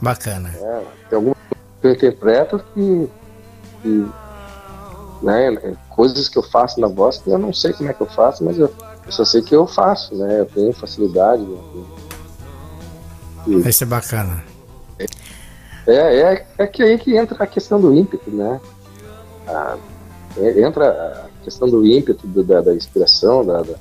[0.00, 0.50] Bacana.
[0.60, 1.36] É, tem alguma
[1.80, 3.08] que eu interpreto que,
[3.82, 4.06] que
[5.22, 8.06] né, coisas que eu faço na voz que eu não sei como é que eu
[8.06, 8.72] faço, mas eu,
[9.06, 10.40] eu só sei que eu faço, né?
[10.40, 11.42] Eu tenho facilidade.
[11.42, 11.58] Né?
[13.46, 14.42] E, Vai ser bacana.
[15.86, 18.60] É, é, é que aí que entra a questão do ímpeto, né?
[19.46, 19.76] A,
[20.36, 23.74] é, entra a questão do ímpeto, do, da, da, inspiração, da, da,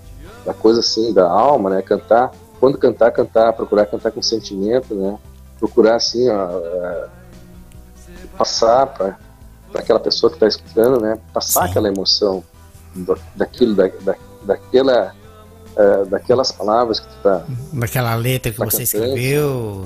[0.46, 1.82] da, coisa assim, da alma, né?
[1.82, 5.18] Cantar, quando cantar, cantar, procurar cantar com sentimento, né?
[5.60, 7.08] Procurar assim, ó, é,
[8.38, 9.18] passar para
[9.76, 11.18] aquela pessoa que está escutando, né?
[11.34, 11.70] Passar Sim.
[11.70, 12.44] aquela emoção
[12.94, 15.16] do, daquilo, da, da, daquela,
[15.78, 17.44] uh, daquelas palavras que tu tá.
[17.72, 19.06] Daquela letra que tá você cantando.
[19.06, 19.86] escreveu.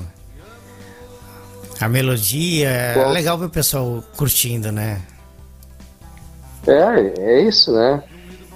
[1.79, 5.01] A melodia, é legal ver o pessoal curtindo, né?
[6.65, 8.03] É, é isso, né?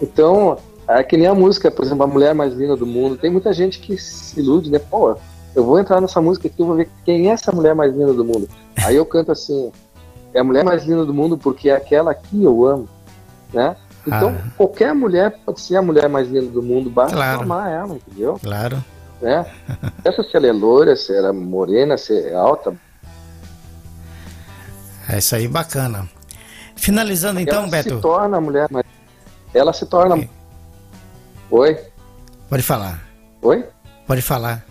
[0.01, 0.57] Então,
[0.87, 3.17] é que nem a música, por exemplo, A Mulher Mais Linda do Mundo.
[3.17, 4.79] Tem muita gente que se ilude, né?
[4.79, 5.15] Pô,
[5.55, 8.13] eu vou entrar nessa música aqui, eu vou ver quem é essa mulher mais linda
[8.13, 8.49] do mundo.
[8.77, 9.71] Aí eu canto assim,
[10.33, 12.89] é a mulher mais linda do mundo porque é aquela que eu amo,
[13.53, 13.75] né?
[14.05, 14.49] Então, ah.
[14.57, 17.41] qualquer mulher pode ser a mulher mais linda do mundo, basta claro.
[17.43, 18.39] amar ela, entendeu?
[18.41, 18.83] Claro.
[19.21, 19.45] Né?
[20.03, 22.73] Essa se ela é loira, se ela é morena, se é alta,
[25.11, 26.09] é isso aí, bacana.
[26.75, 27.89] Finalizando então, ela Beto.
[27.89, 28.85] Ela se torna a mulher, mas
[29.53, 30.15] ela se torna.
[30.15, 30.29] Oi.
[31.51, 31.79] Oi?
[32.49, 33.03] Pode falar.
[33.41, 33.65] Oi?
[34.07, 34.65] Pode falar.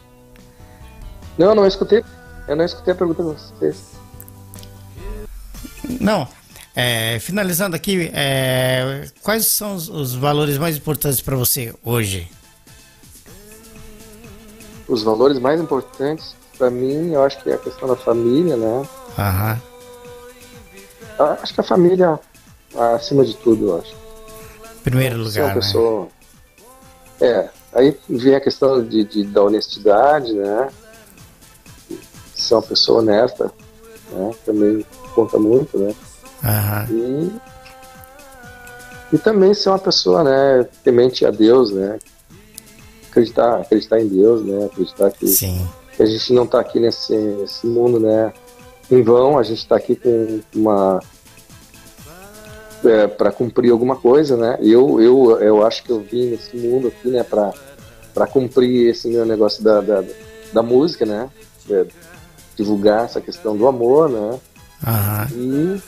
[1.37, 2.03] Não, não escutei.
[2.49, 3.91] Eu não escutei a pergunta de vocês.
[6.01, 6.27] Não.
[6.75, 12.31] É, finalizando aqui, é, quais são os, os valores mais importantes para você hoje?
[14.89, 18.89] Os valores mais importantes para mim, eu acho que é a questão da família, né?
[19.19, 19.70] Aham.
[21.21, 22.19] Acho que a família,
[22.97, 23.95] acima de tudo, eu acho.
[24.83, 25.55] Primeiro lugar, uma né?
[25.55, 26.09] pessoa...
[27.21, 27.29] Né?
[27.29, 30.69] É, aí vem a questão de, de, da honestidade, né?
[32.35, 33.53] Ser uma pessoa honesta,
[34.11, 34.31] né?
[34.47, 35.95] Também conta muito, né?
[36.43, 37.41] Uhum.
[39.13, 40.67] E, e também ser uma pessoa, né?
[40.83, 41.99] Temente a Deus, né?
[43.11, 44.65] Acreditar, acreditar em Deus, né?
[44.65, 45.27] Acreditar que,
[45.97, 48.33] que a gente não está aqui nesse, nesse mundo, né?
[48.91, 51.01] Em vão, a gente está aqui com uma,
[52.85, 54.59] é, para cumprir alguma coisa, né?
[54.61, 59.25] Eu, eu, eu acho que eu vim nesse mundo aqui, né, para cumprir esse meu
[59.25, 60.05] negócio da, da,
[60.53, 61.29] da música, né?
[61.71, 61.87] É,
[62.57, 64.39] divulgar essa questão do amor, né?
[64.87, 65.77] Uhum.
[65.77, 65.83] E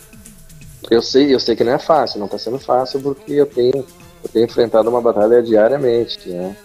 [0.91, 3.85] eu sei, eu sei que não é fácil, não está sendo fácil porque eu tenho,
[4.23, 6.57] eu tenho enfrentado uma batalha diariamente, né?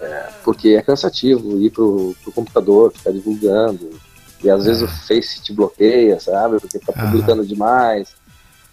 [0.00, 3.90] É, porque é cansativo ir pro, pro computador, ficar divulgando,
[4.42, 6.60] e às vezes o Face te bloqueia, sabe?
[6.60, 8.14] Porque tá publicando demais,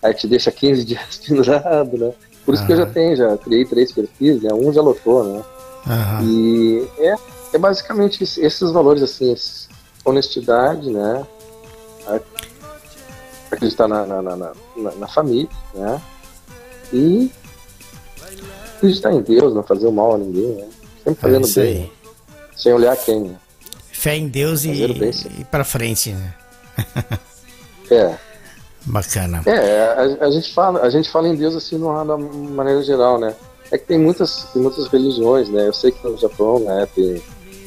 [0.02, 2.14] aí te deixa 15 dias pendurado, né?
[2.46, 4.54] Por isso que eu já tenho, já criei três perfis, né?
[4.54, 5.44] Um já lotou, né?
[6.24, 7.16] E é,
[7.54, 9.36] é basicamente esses valores, assim,
[10.04, 11.26] honestidade, né?
[13.52, 14.52] Acreditar na, na, na, na,
[14.96, 16.02] na família, né?
[16.94, 17.32] E
[18.76, 20.68] acreditar em Deus, não fazer o mal a ninguém, né?
[21.04, 21.92] Sempre fazendo é bem.
[22.56, 23.22] Sem olhar quem.
[23.22, 23.36] Né?
[24.06, 26.34] Fé em Deus e, e para frente, né?
[27.90, 28.16] é.
[28.86, 29.42] Bacana.
[29.48, 33.20] É, a, a, gente fala, a gente fala em Deus assim de uma maneira geral,
[33.20, 33.34] né?
[33.72, 35.68] É que tem muitas, tem muitas religiões, né?
[35.68, 37.20] Eu sei que no Japão, né, tem,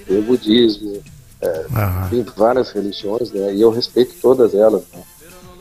[0.06, 1.02] tem o budismo,
[1.40, 2.08] é, uhum.
[2.08, 3.52] tem várias religiões, né?
[3.52, 5.02] E eu respeito todas elas, né?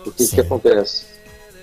[0.04, 1.06] Porque o que acontece?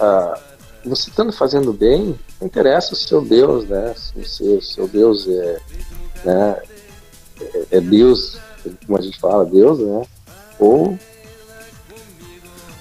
[0.00, 0.36] Ah,
[0.84, 3.94] você estando fazendo bem, não interessa o seu Deus, né?
[3.96, 5.60] Se o seu, seu Deus é,
[6.24, 6.62] né,
[7.40, 8.40] é, é Deus,
[8.86, 10.02] como a gente fala, Deus, né?
[10.58, 10.98] Ou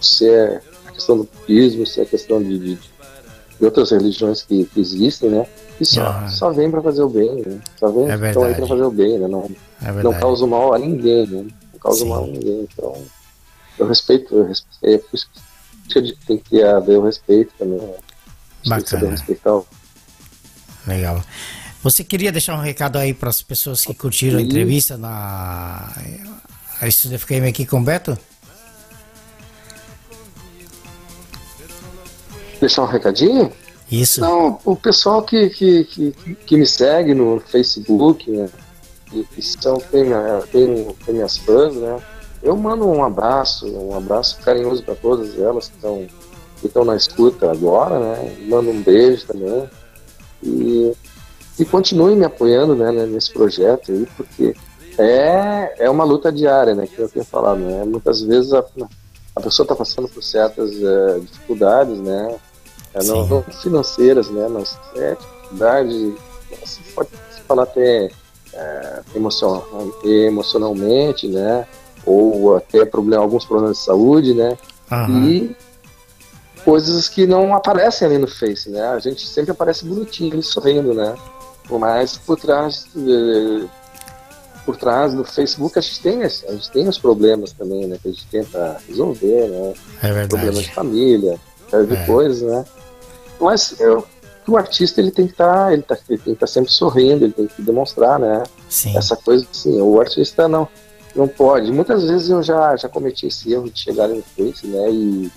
[0.01, 4.43] se é a questão do budismo, se é a questão de, de, de outras religiões
[4.43, 5.47] que, que, existem, né?
[5.79, 6.29] E só, uhum.
[6.29, 7.59] só vem para fazer o bem, né?
[7.79, 9.27] Só vem é aí para fazer o bem, né?
[9.27, 9.49] Não,
[9.81, 11.45] é não causa mal a ninguém, né?
[11.73, 12.09] Não causa Sim.
[12.09, 12.67] mal a ninguém.
[12.71, 12.95] Então,
[13.79, 15.29] eu respeito, eu respeito é por isso
[15.88, 17.95] que tem que haver o respeito também, né?
[18.67, 19.09] Bacana.
[19.09, 19.65] Respeitar o...
[20.88, 21.21] Legal.
[21.84, 25.93] Você queria deixar um recado aí para as pessoas que curtiram a entrevista na
[26.79, 28.17] a Estúdio FKM aqui com o Beto?
[32.61, 33.51] Deixar um recadinho?
[33.91, 34.21] Isso.
[34.21, 36.11] Não, o pessoal que, que, que,
[36.45, 38.49] que me segue no Facebook, né?
[39.05, 40.05] Que, são, tem,
[40.51, 42.01] tem, tem minhas fãs, né?
[42.41, 46.07] Eu mando um abraço, um abraço carinhoso para todas elas que estão
[46.61, 48.38] que estão na escuta agora, né?
[48.47, 49.69] Mando um beijo também.
[50.41, 50.93] E,
[51.57, 54.55] e continue me apoiando né, nesse projeto aí, porque
[54.97, 56.87] é, é uma luta diária, né?
[56.87, 57.83] Que eu tenho falado, né?
[57.83, 58.63] Muitas vezes a,
[59.35, 62.35] a pessoa está passando por certas uh, dificuldades, né?
[62.93, 64.47] É, não, não, financeiras, né?
[64.47, 66.15] Mas é dificuldade,
[66.65, 67.09] se pode
[67.47, 68.09] falar até
[68.53, 69.67] é, emocional,
[70.03, 71.67] emocionalmente, né?
[72.05, 74.57] Ou até problema, alguns problemas de saúde, né?
[74.91, 75.27] Uhum.
[75.27, 75.55] E
[76.63, 78.89] coisas que não aparecem ali no Face, né?
[78.89, 81.15] A gente sempre aparece bonitinho, sorrindo, né?
[81.70, 83.68] Mas por trás, eh,
[84.66, 87.97] por trás do Facebook a gente tem, a gente tem os problemas também, né?
[88.01, 89.74] Que a gente tenta resolver, né?
[90.01, 90.30] É verdade.
[90.30, 91.39] Problemas de família,
[91.88, 92.05] de é.
[92.05, 92.66] coisas, né?
[93.39, 94.05] Mas eu,
[94.47, 96.72] o artista ele tem que estar, tá, ele, tá, ele tem que estar tá sempre
[96.72, 98.43] sorrindo, ele tem que demonstrar, né?
[98.70, 98.97] Sim.
[98.97, 100.68] Essa coisa assim, o artista não
[101.16, 101.72] não pode.
[101.72, 104.89] Muitas vezes eu já já cometi esse erro de chegar no Face, né?
[104.89, 105.32] E,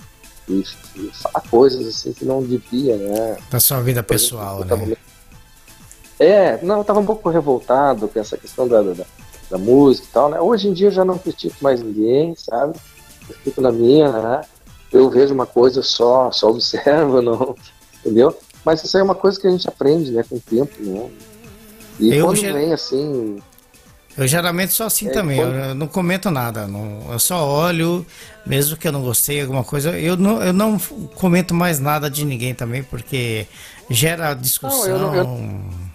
[0.49, 0.63] e,
[0.95, 3.37] e falar coisas assim que não devia, né?
[3.49, 4.97] Da sua vida pessoal, né?
[6.19, 9.05] É, não, eu tava um pouco revoltado com essa questão da, da,
[9.51, 10.39] da, música e tal, né?
[10.39, 12.75] Hoje em dia eu já não critico mais ninguém, sabe?
[13.29, 14.41] Eu fico na minha, né?
[14.91, 17.55] Eu vejo uma coisa só, só observo, não,
[17.99, 18.35] entendeu?
[18.65, 21.09] Mas isso aí é uma coisa que a gente aprende, né, com o tempo, né?
[21.99, 22.51] E eu quando já...
[22.51, 23.37] vem assim.
[24.17, 25.53] Eu geralmente sou assim é, também, quando...
[25.53, 28.03] eu não comento nada, não, eu só olho,
[28.43, 30.79] mesmo que eu não gostei alguma coisa, eu não, eu não
[31.13, 33.45] comento mais nada de ninguém também, porque
[33.91, 34.97] gera discussão.
[34.97, 35.86] Não, eu eu...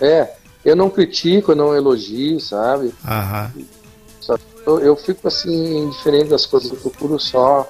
[0.00, 0.32] É,
[0.64, 2.86] eu não critico, eu não elogio, sabe?
[3.04, 3.64] Uhum.
[4.20, 4.36] Só
[4.66, 7.68] eu, eu, fico assim, indiferente das coisas, eu procuro só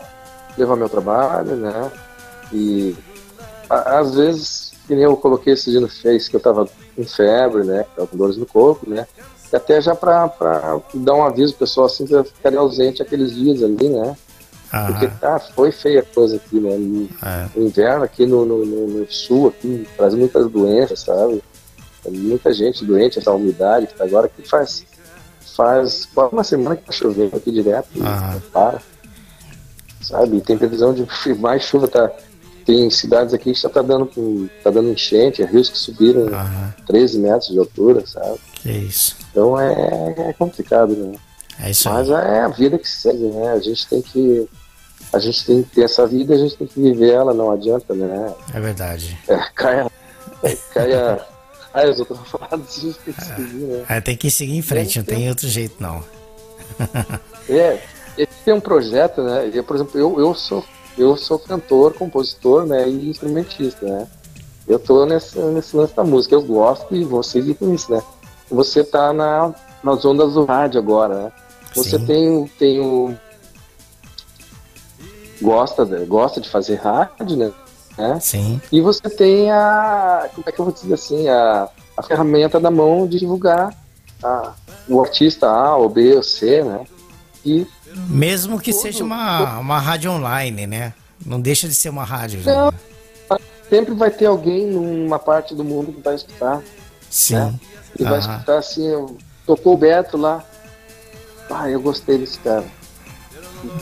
[0.59, 1.91] levar meu trabalho, né?
[2.53, 2.97] E
[3.68, 7.05] a, às vezes, que nem eu coloquei esse dia no Face, que eu tava com
[7.05, 7.85] febre, né?
[7.95, 9.07] Tava com dores no corpo, né?
[9.53, 13.35] E até já pra, pra dar um aviso pro pessoal assim, pra ficarem ausente aqueles
[13.35, 14.16] dias ali, né?
[14.72, 14.87] Uhum.
[14.87, 16.76] Porque tá, foi feia a coisa aqui, né?
[16.76, 17.49] No, é.
[17.57, 21.43] no inverno aqui no, no, no, sul, aqui, traz muitas doenças, sabe?
[22.03, 24.84] Tem muita gente doente, essa umidade que tá agora, que faz,
[25.57, 28.38] faz quase uma semana que tá chovendo aqui direto, ah.
[28.53, 28.82] para.
[30.01, 30.40] Sabe?
[30.40, 31.07] Tem previsão de
[31.38, 32.11] mais chuva, tá?
[32.64, 36.74] Tem cidades aqui que já tá dando, tá dando enchente, rios que subiram ah.
[36.86, 38.38] 13 metros de altura, sabe?
[38.55, 39.16] Que isso.
[39.30, 41.18] Então é, é complicado, né?
[41.62, 43.53] É isso Mas é a vida que segue, né?
[43.53, 44.48] A gente tem que
[45.12, 47.94] a gente tem que ter essa vida, a gente tem que viver ela, não adianta,
[47.94, 48.32] né?
[48.55, 49.18] É verdade.
[49.26, 49.90] É, caia,
[50.72, 51.26] caia
[51.73, 52.16] ah, eu tô
[52.57, 53.85] disso, tem que seguir, né?
[53.89, 56.03] É, tem que seguir em frente, não tem outro jeito não.
[57.49, 57.81] é,
[58.45, 59.51] tem um projeto, né?
[59.53, 60.64] Eu, por exemplo, eu, eu sou
[60.99, 64.07] eu sou cantor, compositor, né, e instrumentista, né.
[64.68, 68.03] Eu tô nesse, nesse lance da música, eu gosto e vou seguir com isso, né.
[68.51, 71.33] Você tá na, nas ondas do rádio agora, né.
[71.75, 72.07] Você Sim.
[72.07, 73.14] tem, tem o...
[75.41, 77.51] Gosta, gosta de fazer rádio, né?
[77.97, 78.18] Né?
[78.20, 78.61] Sim.
[78.70, 80.28] E você tem a...
[80.34, 81.28] Como é que eu vou dizer assim?
[81.28, 83.74] A, a ferramenta da mão de divulgar
[84.22, 84.53] a,
[84.88, 86.84] o artista A, ou B, ou C, né?
[87.45, 87.66] E
[88.09, 90.95] mesmo que seja uma, uma rádio online, né?
[91.24, 92.41] Não deixa de ser uma rádio.
[92.45, 92.72] Não,
[93.68, 96.62] sempre vai ter alguém numa parte do mundo que vai escutar.
[97.09, 97.34] Sim.
[97.34, 97.55] Né?
[97.99, 99.16] E vai escutar assim,
[99.47, 100.45] tocou o Beto lá.
[101.51, 102.64] Ah, eu gostei desse cara.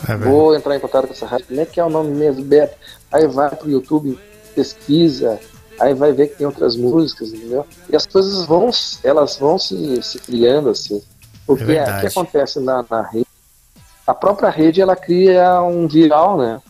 [0.09, 1.47] É Vou entrar em contato com essa rádio.
[1.47, 2.77] Como é que é o nome mesmo, Beto?
[3.11, 4.19] Aí vai pro YouTube,
[4.55, 5.41] pesquisa,
[5.81, 7.67] aí vai ver que tem outras músicas, entendeu?
[7.89, 8.71] E as coisas vão,
[9.03, 11.03] elas vão se, se criando assim.
[11.47, 13.29] Porque é o que acontece na, na rede
[14.09, 16.63] a própria rede ela cria um viral, né?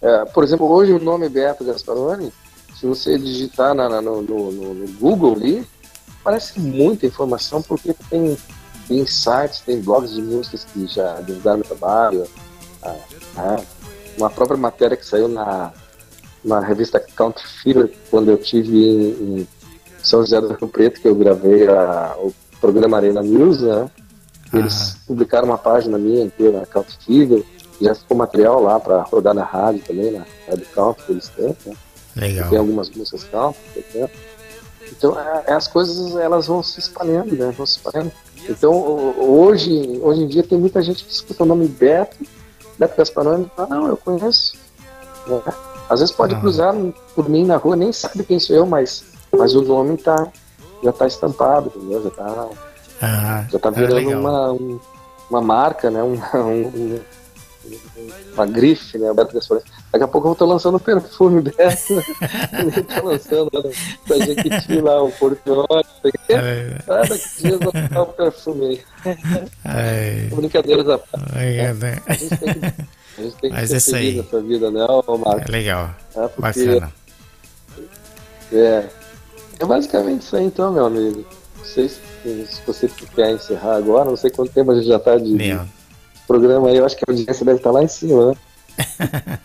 [0.00, 2.32] É, por exemplo, hoje o nome Beto Gasparoni,
[2.74, 5.68] se você digitar na, na, no, no, no, Google ali,
[6.24, 8.38] parece muita informação, porque tem,
[8.88, 12.26] tem sites, tem blogs de músicas que já divulgaram meu trabalho,
[12.82, 12.96] ah,
[13.34, 13.66] né?
[14.16, 15.72] Uma própria matéria que saiu na,
[16.44, 19.08] na revista Country Fever, quando eu tive em,
[19.40, 19.48] em
[20.02, 23.90] São José do Rio Preto, que eu gravei a, o programa Arena News, né?
[24.52, 27.42] Eles publicaram uma página minha inteira na Count Fever,
[27.80, 31.56] já ficou material lá para rodar na rádio também, na rádio Count que eles têm,
[31.64, 31.76] né?
[32.14, 32.50] Legal.
[32.50, 33.56] Tem algumas músicas Count,
[34.90, 37.50] Então, é, é, as coisas elas vão se espalhando, né?
[37.56, 38.12] Vão se espalhando.
[38.48, 38.72] Então,
[39.18, 42.16] hoje, hoje em dia tem muita gente que escuta o nome Beto,
[42.82, 44.54] Beto Gasparoni, fala, não, eu conheço.
[45.28, 45.40] Né?
[45.88, 46.74] Às vezes pode cruzar
[47.14, 50.26] por mim na rua, nem sabe quem sou eu, mas, mas o nome tá,
[50.82, 52.02] já está estampado, entendeu?
[52.02, 52.48] Já está
[53.00, 54.58] ah, Já tá é virando é uma,
[55.30, 56.02] uma marca, né?
[56.02, 57.00] Um, um,
[58.34, 59.14] uma grife, né?
[59.14, 59.64] Beto Gasparini.
[59.92, 61.92] Daqui a pouco eu tô lançando perfume Beto.
[61.92, 63.70] eu tô lançando né?
[64.08, 65.84] da Jequiti lá, o Portioli.
[66.30, 66.78] É.
[66.88, 68.82] Ah, daqui a dias vou lançar o perfume
[69.64, 70.28] aí.
[70.34, 71.34] Brincadeiras à parte.
[71.34, 72.00] Né?
[72.06, 75.48] A gente tem que, a gente tem que Mas ser feliz nessa vida, né, Marcos?
[75.48, 75.90] É legal.
[76.16, 76.92] É porque, Bacana.
[78.52, 78.84] É.
[79.60, 81.24] É basicamente isso aí então, meu amigo.
[81.58, 84.96] Não sei se se você quer encerrar agora, não sei quanto tempo a gente já
[84.96, 85.60] está de Meu.
[86.26, 88.36] programa aí, eu acho que a audiência deve estar tá lá em cima, né?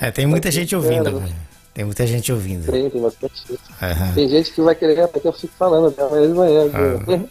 [0.00, 1.20] é, tem muita gente ouvindo.
[1.20, 1.32] Né?
[1.74, 2.70] Tem muita gente ouvindo.
[2.70, 3.60] Tem, tem bastante gente.
[3.82, 4.14] Uhum.
[4.14, 6.62] Tem gente que vai querer até que eu fique falando até amanhã de manhã.
[6.64, 7.28] Uhum.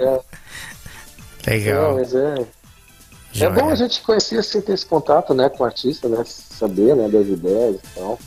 [0.00, 1.50] é.
[1.50, 1.90] Legal.
[1.90, 2.46] Não, mas é.
[3.40, 6.96] É bom a gente conhecer, assim, ter esse contato, né, com o artista, né, saber,
[6.96, 8.18] né, das ideias e tal.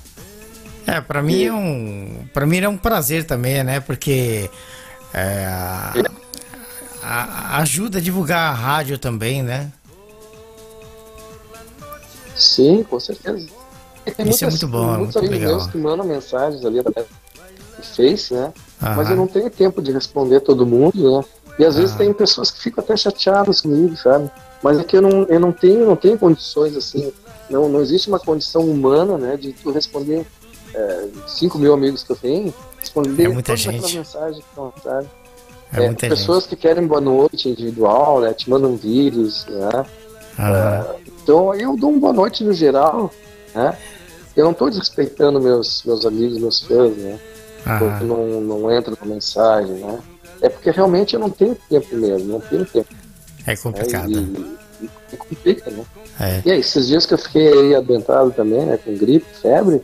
[0.86, 4.50] É, para mim é um, para mim é um prazer também, né, porque
[5.14, 5.94] é, a,
[7.02, 9.72] a, ajuda a divulgar a rádio também, né?
[12.40, 13.38] Sim, com certeza.
[13.38, 13.52] Isso
[14.06, 15.56] é muitas, é muito bom, muitos muito amigos legal.
[15.56, 16.94] meus que mandam mensagens ali no
[17.84, 18.54] Face, né?
[18.82, 18.96] Aham.
[18.96, 21.26] Mas eu não tenho tempo de responder todo mundo, né?
[21.58, 24.32] E às vezes tem pessoas que ficam até chateadas comigo, sabe?
[24.64, 27.12] Mas é que eu não, eu não tenho, não tenho condições assim.
[27.50, 30.26] Não, não existe uma condição humana, né, de tu responder
[30.74, 33.98] é, 5 mil amigos que eu tenho, responder é muita gente.
[33.98, 35.08] mensagem que estão, sabe?
[35.74, 36.56] É, é pessoas gente.
[36.56, 38.34] que querem boa noite individual, né?
[38.34, 39.86] Te mandam vídeos, né?
[40.40, 43.12] É, então eu dou uma boa noite no geral,
[43.54, 43.78] né?
[44.36, 47.20] Eu não estou desrespeitando meus, meus amigos, meus fãs, né?
[47.78, 50.00] Porque não, não entra na mensagem, né?
[50.42, 52.88] É porque realmente eu não tenho tempo mesmo, não tenho tempo.
[53.46, 54.12] É complicado.
[54.12, 54.22] É,
[54.82, 55.86] e, e, e complica, né?
[56.20, 56.42] É.
[56.46, 58.78] E aí, esses dias que eu fiquei aí adentado também, né?
[58.78, 59.82] Com gripe, febre,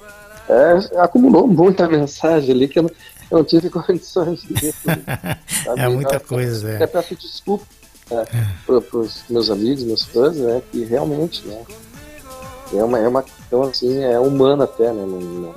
[0.48, 2.92] é, acumulou muita mensagem ali que eu não,
[3.30, 5.04] eu não tive condições de ver tudo.
[5.78, 6.76] é muita coisa, é.
[6.76, 7.66] Até peço desculpa
[8.10, 8.26] né,
[8.66, 11.62] para os meus amigos, meus fãs, né, que realmente, né,
[12.74, 15.56] é uma, é uma questão assim, é humana até, né, não, não,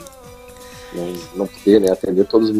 [0.94, 2.50] não, não poder né, atender todos,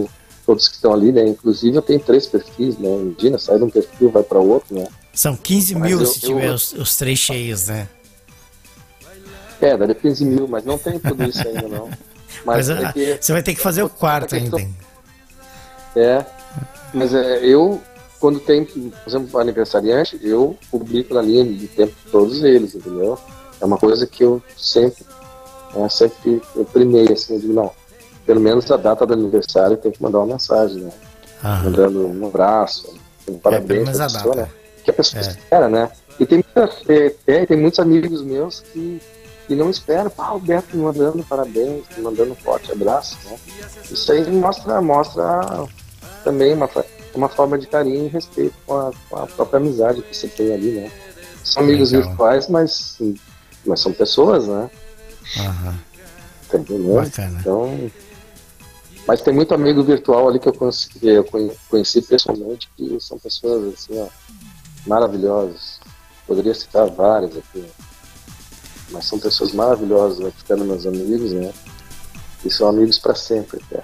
[0.45, 3.71] todos que estão ali, né, inclusive eu tenho três perfis, né, imagina, sai de um
[3.71, 4.87] perfil, vai para outro, né.
[5.13, 7.89] São 15 mas mil eu, se tiver eu, os, os três cheios, né.
[9.61, 11.91] É, daria 15 mil, mas não tem tudo isso ainda não.
[12.45, 14.57] Mas, mas é que, você vai ter que fazer o quarto ainda.
[15.97, 16.25] É,
[16.95, 17.83] mas é, eu,
[18.21, 23.19] quando tem, por exemplo, aniversariante, eu publico na linha de tempo todos eles, entendeu?
[23.61, 25.05] É uma coisa que eu sempre,
[25.77, 27.71] é, sempre eu primei, assim, eu digo, não,
[28.27, 30.93] pelo menos a data do aniversário tem que mandar uma mensagem, né?
[31.45, 31.65] Aham.
[31.65, 32.93] Mandando um abraço,
[33.29, 34.49] um é, parabéns é, pra pessoa, né?
[34.85, 35.27] Que a pessoa é.
[35.29, 35.91] espera, né?
[36.19, 36.45] E tem,
[37.27, 39.01] é, tem muitos amigos meus que
[39.49, 43.39] e não espero, pá, o Beto me mandando parabéns, me mandando um forte abraço, né?
[43.91, 45.41] Isso aí mostra, mostra
[46.23, 46.69] também uma,
[47.19, 50.55] uma forma de carinho e respeito com a, com a própria amizade que você tem
[50.55, 50.91] ali, né?
[51.45, 52.09] São amigos Legal.
[52.09, 52.99] virtuais, mas
[53.67, 54.71] mas são pessoas, né?
[55.39, 55.79] Aham.
[56.47, 56.95] Entendendo?
[56.95, 57.39] Bacana.
[57.41, 57.91] Então,
[59.07, 61.25] mas tem muito amigo virtual ali que eu conheci, eu
[61.69, 64.07] conheci pessoalmente, que são pessoas assim, ó,
[64.87, 65.81] maravilhosas.
[66.27, 67.69] Poderia citar várias aqui, né?
[68.91, 71.53] mas são pessoas maravilhosas, vai ficando meus amigos, né?
[72.45, 73.83] E são amigos para sempre, até.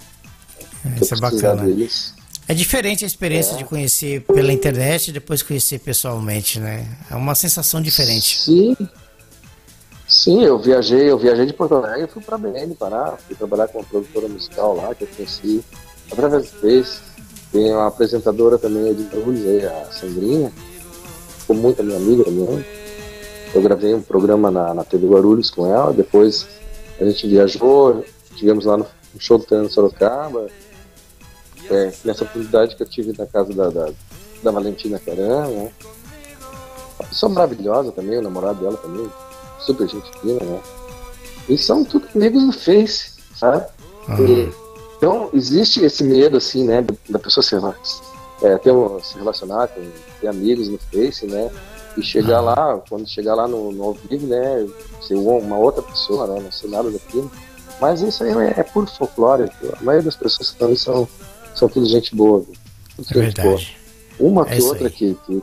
[1.00, 1.64] Isso é bacana.
[1.64, 2.14] Deles,
[2.46, 3.56] é diferente a experiência é.
[3.56, 6.86] de conhecer pela internet e depois conhecer pessoalmente, né?
[7.10, 8.40] É uma sensação diferente.
[8.40, 8.76] Sim.
[10.06, 13.68] Sim, eu viajei, eu viajei de Porto Alegre e fui para Belém, Pará, fui trabalhar
[13.68, 15.64] com uma produtora musical lá que eu conheci
[16.12, 17.00] através do Face.
[17.50, 20.52] Tem uma apresentadora também de Guarulhos, a Sandrinha,
[21.38, 22.64] ficou muito minha amiga também.
[23.54, 26.46] Eu gravei um programa na, na TV Guarulhos com ela, depois
[27.00, 28.04] a gente viajou,
[28.36, 28.86] tivemos lá no
[29.18, 30.48] show do Fernando Sorocaba,
[31.70, 33.90] é, nessa oportunidade que eu tive na casa da, da,
[34.42, 35.72] da Valentina Caran, né?
[36.98, 39.08] Uma pessoa maravilhosa também, o namorado dela também,
[39.60, 40.60] super gente fina, né?
[41.48, 43.66] E são tudo amigos no Face, sabe?
[44.08, 44.26] Uhum.
[44.26, 44.52] E,
[44.96, 47.54] então, existe esse medo, assim, né, da pessoa se,
[48.42, 49.82] é, ter um, se relacionar com
[50.20, 51.50] ter amigos no Face, né?
[51.96, 52.46] E chegar uhum.
[52.46, 54.66] lá, quando chegar lá no, no ao vivo, né,
[55.06, 56.40] ser uma outra pessoa, né?
[56.40, 57.30] Não ser nada daquilo.
[57.80, 59.50] Mas isso aí é, é puro folclore.
[59.78, 61.08] A maioria das pessoas que estão ali são
[61.54, 62.44] são tudo gente boa.
[62.96, 63.76] Tudo é gente verdade.
[64.18, 64.30] Boa.
[64.30, 65.42] Uma é que outra que, que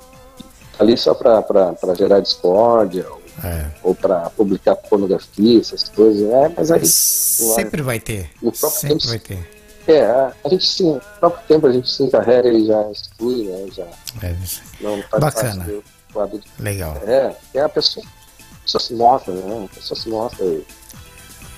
[0.80, 3.72] ali só para gerar discórdia ou, é.
[3.84, 6.30] ou para publicar pornografia, essas coisas.
[6.30, 6.86] É, mas aí.
[6.86, 8.30] Sempre vai ter.
[8.42, 9.62] No próprio Sempre tempo, vai ter.
[9.88, 13.68] É, a gente sim, no próprio tempo a gente se encarrega e já exclui, né?
[13.74, 13.88] Já
[14.22, 14.62] é isso.
[14.80, 15.64] Não, faz Bacana.
[15.66, 15.84] Do,
[16.28, 16.98] do, Legal.
[17.06, 19.66] É, é a pessoa, a pessoa se mostra, né?
[19.72, 20.46] A pessoa se mostra.
[20.46, 20.66] E,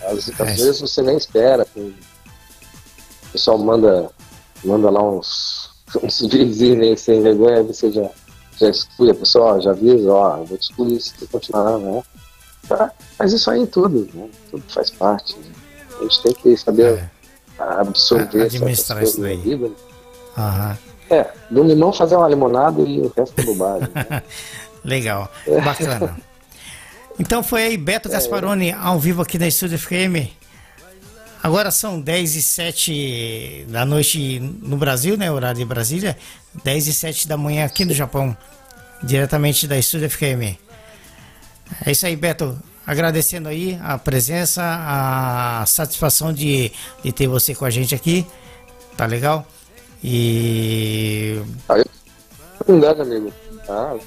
[0.04, 1.68] às, às é vezes você nem espera.
[1.76, 1.94] O
[3.32, 4.10] pessoal manda
[4.64, 5.70] manda lá uns,
[6.02, 8.10] uns vizinhos sem vergonha, você já,
[8.58, 12.04] já exclui a pessoa, ó, já avisa, ó, vou te excluir se tu continuar, né?
[12.68, 12.92] Tá?
[13.20, 14.30] Mas isso aí em tudo, né?
[14.50, 15.38] Tudo faz parte.
[15.38, 15.46] Né?
[16.00, 17.10] A gente tem que saber é.
[17.60, 19.38] absorver administrar isso daí.
[19.38, 19.70] Vida?
[20.38, 20.78] Aham.
[21.10, 23.90] É, do limão fazer uma limonada e o resto é bobagem.
[23.94, 24.24] Né?
[24.84, 25.62] Legal, é.
[25.62, 26.18] bacana.
[27.20, 28.12] Então foi aí Beto é.
[28.12, 30.32] Gasparoni ao vivo aqui na Estúdio FM.
[31.44, 35.30] Agora são 10 e 7 da noite no Brasil, né?
[35.30, 36.18] Horário de Brasília.
[36.64, 38.36] 10 e 7 da manhã aqui no Japão.
[39.04, 40.58] Diretamente da Estúdio FM.
[41.86, 42.58] É isso aí, Beto.
[42.88, 46.72] Agradecendo aí a presença, a satisfação de,
[47.04, 48.26] de ter você com a gente aqui.
[48.96, 49.46] Tá legal?
[50.02, 51.42] E.
[52.66, 53.34] Obrigado, amigo.
[53.68, 53.98] Tá?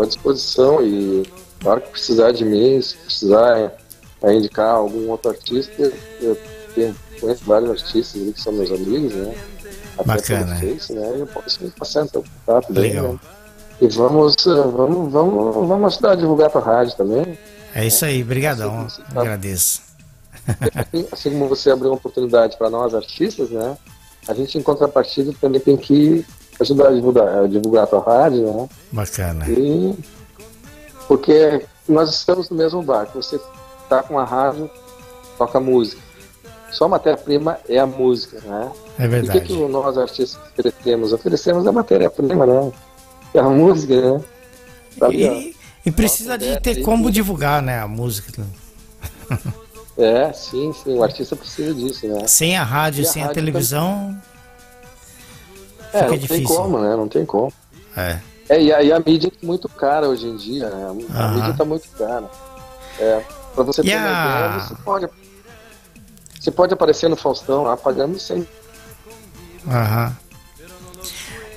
[0.00, 1.24] À disposição e,
[1.60, 3.72] claro que precisar de mim, se precisar
[4.22, 6.38] é, indicar algum outro artista, eu
[7.20, 9.34] conheço vários artistas que são meus amigos, né?
[9.98, 10.56] Até Bacana.
[10.56, 11.14] Face, né?
[11.18, 13.12] Eu posso me passar então contato Legal.
[13.12, 13.18] Né?
[13.80, 17.38] E vamos, eh, vamos, vamos, vamos ajudar a divulgar para a rádio também.
[17.74, 18.86] É isso aí, brigadão.
[18.86, 19.20] Assim, tá...
[19.20, 19.82] Agradeço.
[20.74, 23.76] Assim, assim como você abriu uma oportunidade para nós artistas, né?
[24.28, 26.24] A gente em contrapartida também tem que
[26.60, 28.68] ajudar a divulgar, a divulgar a tua rádio, né?
[28.92, 29.44] Bacana.
[29.48, 29.94] E
[31.06, 33.22] porque nós estamos no mesmo barco.
[33.22, 33.38] Você
[33.82, 34.70] está com a rádio,
[35.38, 36.05] toca música
[36.70, 38.70] só a matéria-prima é a música, né?
[38.98, 39.38] É verdade.
[39.38, 41.12] E o que, que nós artistas oferecemos?
[41.12, 42.72] Oferecemos a matéria-prima, né?
[43.34, 44.24] É a música, né?
[44.98, 45.54] Tá e,
[45.84, 48.32] e, precisa Nossa, de é, ter como divulgar, né, a música.
[49.98, 52.26] É, sim, sim, o artista precisa disso, né?
[52.26, 54.14] Sem a rádio, e sem a, a televisão.
[55.90, 56.36] É, não difícil.
[56.36, 56.94] tem como, né?
[56.94, 57.50] Não tem como.
[57.96, 58.20] É.
[58.46, 60.84] É, e a, e a mídia é muito cara hoje em dia, né?
[60.84, 61.34] A, uh -huh.
[61.34, 62.28] mídia tá muito cara.
[62.98, 63.22] É,
[63.54, 65.08] pra você ter uma ideia, você pode
[66.46, 68.46] você pode aparecer no Faustão lá pagando 100.
[69.66, 70.16] Aham.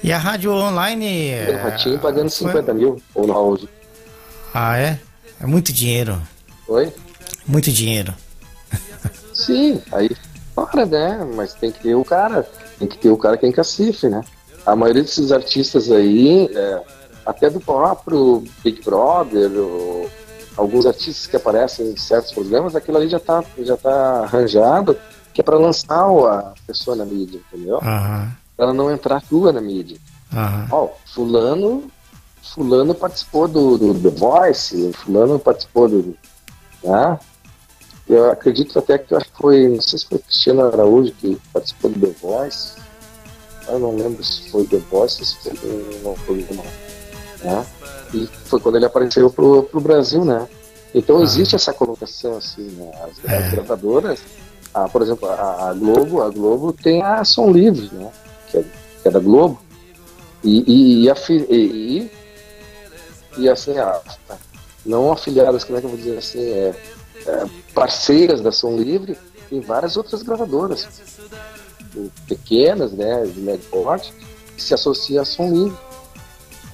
[0.01, 1.45] E a rádio online.
[1.45, 2.47] No Ratinho pagando foi...
[2.47, 3.69] 50 mil, ou no Raul.
[4.51, 4.99] Ah, é?
[5.39, 6.19] É muito dinheiro.
[6.67, 6.91] Oi?
[7.45, 8.15] Muito dinheiro.
[9.31, 10.09] Sim, aí
[10.55, 11.27] para, né?
[11.35, 12.49] Mas tem que ter o cara,
[12.79, 14.21] tem que ter o cara que é encacife, né?
[14.65, 16.81] A maioria desses artistas aí, é,
[17.23, 20.09] até do próprio Big Brother, ou
[20.59, 24.97] alguns artistas que aparecem em certos programas, aquilo ali já está já tá arranjado,
[25.33, 27.77] que é para lançar a pessoa na mídia, entendeu?
[27.77, 28.31] Uhum.
[28.57, 29.97] Ela não entrar crua na mídia.
[30.33, 30.67] Uhum.
[30.69, 31.89] Ó, fulano,
[32.53, 36.17] fulano participou do, do The Voice, fulano participou do...
[36.83, 37.19] Né?
[38.07, 42.13] Eu acredito até que foi, não sei se foi Cristiano Araújo que participou do The
[42.21, 42.73] Voice,
[43.69, 46.63] eu não lembro se foi The Voice ou se foi um programa,
[47.43, 47.65] né?
[48.13, 50.47] E foi quando ele apareceu pro, pro Brasil, né?
[50.93, 51.23] Então ah.
[51.23, 52.91] existe essa colocação assim, né?
[53.03, 53.51] As, é.
[53.51, 54.19] gravadoras,
[54.73, 58.11] a, por exemplo, a, a, Globo, a Globo tem a Som Livre, né?
[58.49, 58.65] Que é,
[59.01, 59.59] que é da Globo.
[60.43, 61.15] E, e, e, a,
[61.49, 62.11] e,
[63.37, 64.01] e assim, a,
[64.85, 66.73] não afiliadas, como é que eu vou dizer assim, é,
[67.27, 69.17] é, parceiras da Som Livre
[69.51, 70.87] em várias outras gravadoras,
[72.27, 74.13] pequenas, né, de médio porte,
[74.55, 75.77] que se associam à Som Livre,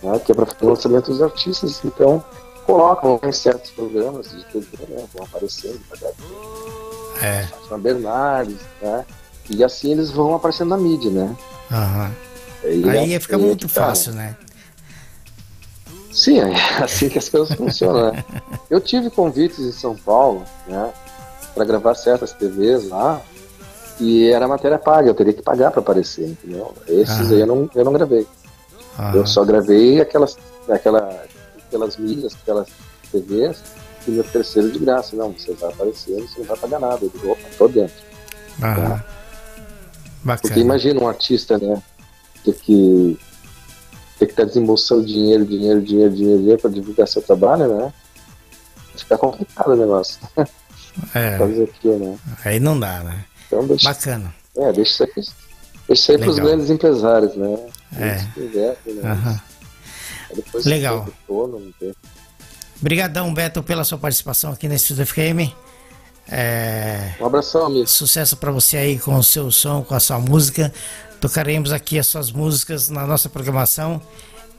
[0.06, 1.82] né, que é para fazer o lançamento dos artistas.
[1.84, 2.23] Então,
[2.65, 5.80] colocam em certos programas de TV, né, vão aparecendo,
[7.22, 7.44] é.
[7.44, 9.06] Fátima Bernardes, né,
[9.49, 11.36] e assim eles vão aparecendo na mídia, né.
[11.72, 12.11] Uhum.
[12.64, 14.36] Aí, aí fica muito tá, fácil, né?
[16.11, 18.23] Sim, é assim que as coisas funcionam, né?
[18.69, 20.91] Eu tive convites em São Paulo, né,
[21.53, 23.22] para gravar certas TVs lá,
[23.99, 26.73] e era matéria paga, eu teria que pagar para aparecer, entendeu?
[26.88, 27.34] Esses ah.
[27.34, 28.27] aí eu não, eu não gravei.
[28.98, 29.12] Ah.
[29.14, 30.38] Eu só gravei aquelas,
[30.70, 31.24] aquela,
[31.68, 32.70] aquelas mídias, aquelas
[33.12, 33.62] TVs
[34.04, 35.16] que me ofereceram de graça.
[35.16, 37.00] Não, você vai aparecer, você não vai pagar nada.
[37.02, 37.96] Eu digo, opa, tô dentro.
[38.62, 38.76] Ah.
[38.76, 39.06] Tá?
[40.24, 40.42] Bacana.
[40.42, 41.82] Porque imagina um artista, né,
[42.44, 43.20] ter que
[44.18, 47.94] ter que estar tá desembolsando dinheiro, dinheiro, dinheiro, dinheiro, dinheiro para divulgar seu trabalho, né?
[48.96, 50.20] Fica complicado o negócio.
[51.14, 51.36] É.
[51.38, 52.18] Fazer aqui, né?
[52.44, 53.26] Aí não dá, né?
[53.46, 54.34] Então, deixa, Bacana.
[54.58, 55.34] É, deixa isso aí, deixa
[55.90, 57.68] isso aí para os grandes empresários, né?
[57.98, 58.26] É.
[58.34, 59.40] Quiser, né?
[60.34, 60.41] Uhum.
[60.66, 61.07] Legal.
[62.80, 65.53] Obrigadão, Beto, pela sua participação aqui na Estúdio FM.
[66.28, 67.14] É...
[67.20, 67.88] Um abração, amigo.
[67.88, 70.74] Sucesso para você aí com o seu som, com a sua música.
[71.22, 74.02] Tocaremos aqui as suas músicas na nossa programação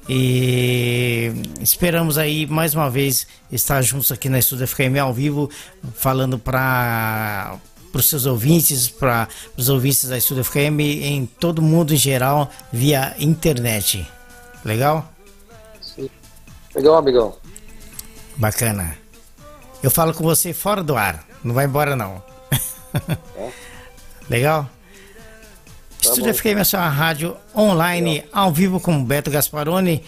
[0.09, 5.51] e esperamos aí mais uma vez estar juntos aqui na Estúdio FM ao vivo,
[5.95, 7.59] falando para
[7.99, 13.15] os seus ouvintes, para os ouvintes da Estúdio FM em todo mundo em geral via
[13.19, 14.07] internet.
[14.65, 15.11] Legal?
[15.81, 16.11] Sim.
[16.75, 17.37] Legal, amigão.
[18.37, 18.97] Bacana.
[19.83, 22.23] Eu falo com você fora do ar, não vai embora não.
[23.37, 23.51] É?
[24.29, 24.65] Legal?
[24.65, 24.69] Tá
[26.11, 26.39] Estúdio bom.
[26.39, 30.03] FM é sua rádio online, ao vivo com Beto Gasparoni.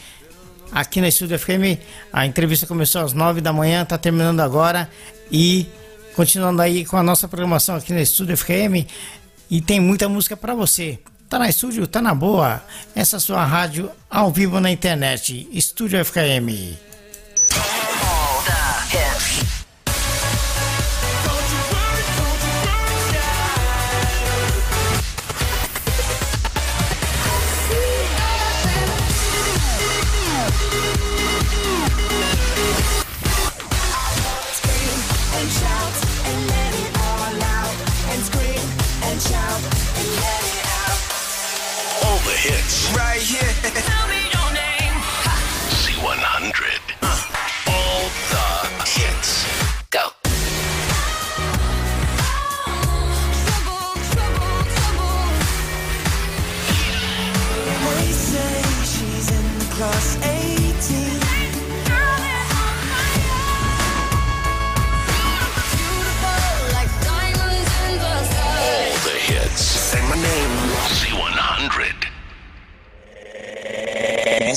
[0.71, 1.81] Aqui na Estúdio FM,
[2.13, 4.89] a entrevista começou às nove da manhã, está terminando agora.
[5.31, 5.67] E
[6.19, 8.91] continuando aí com a nossa programação aqui na Estúdio FM.
[9.49, 10.99] E tem muita música para você.
[11.29, 12.61] Tá na estúdio, tá na boa.
[12.93, 15.49] Essa é a sua rádio ao vivo na internet.
[15.53, 15.97] Estúdio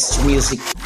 [0.02, 0.26] FM.
[0.26, 0.81] music.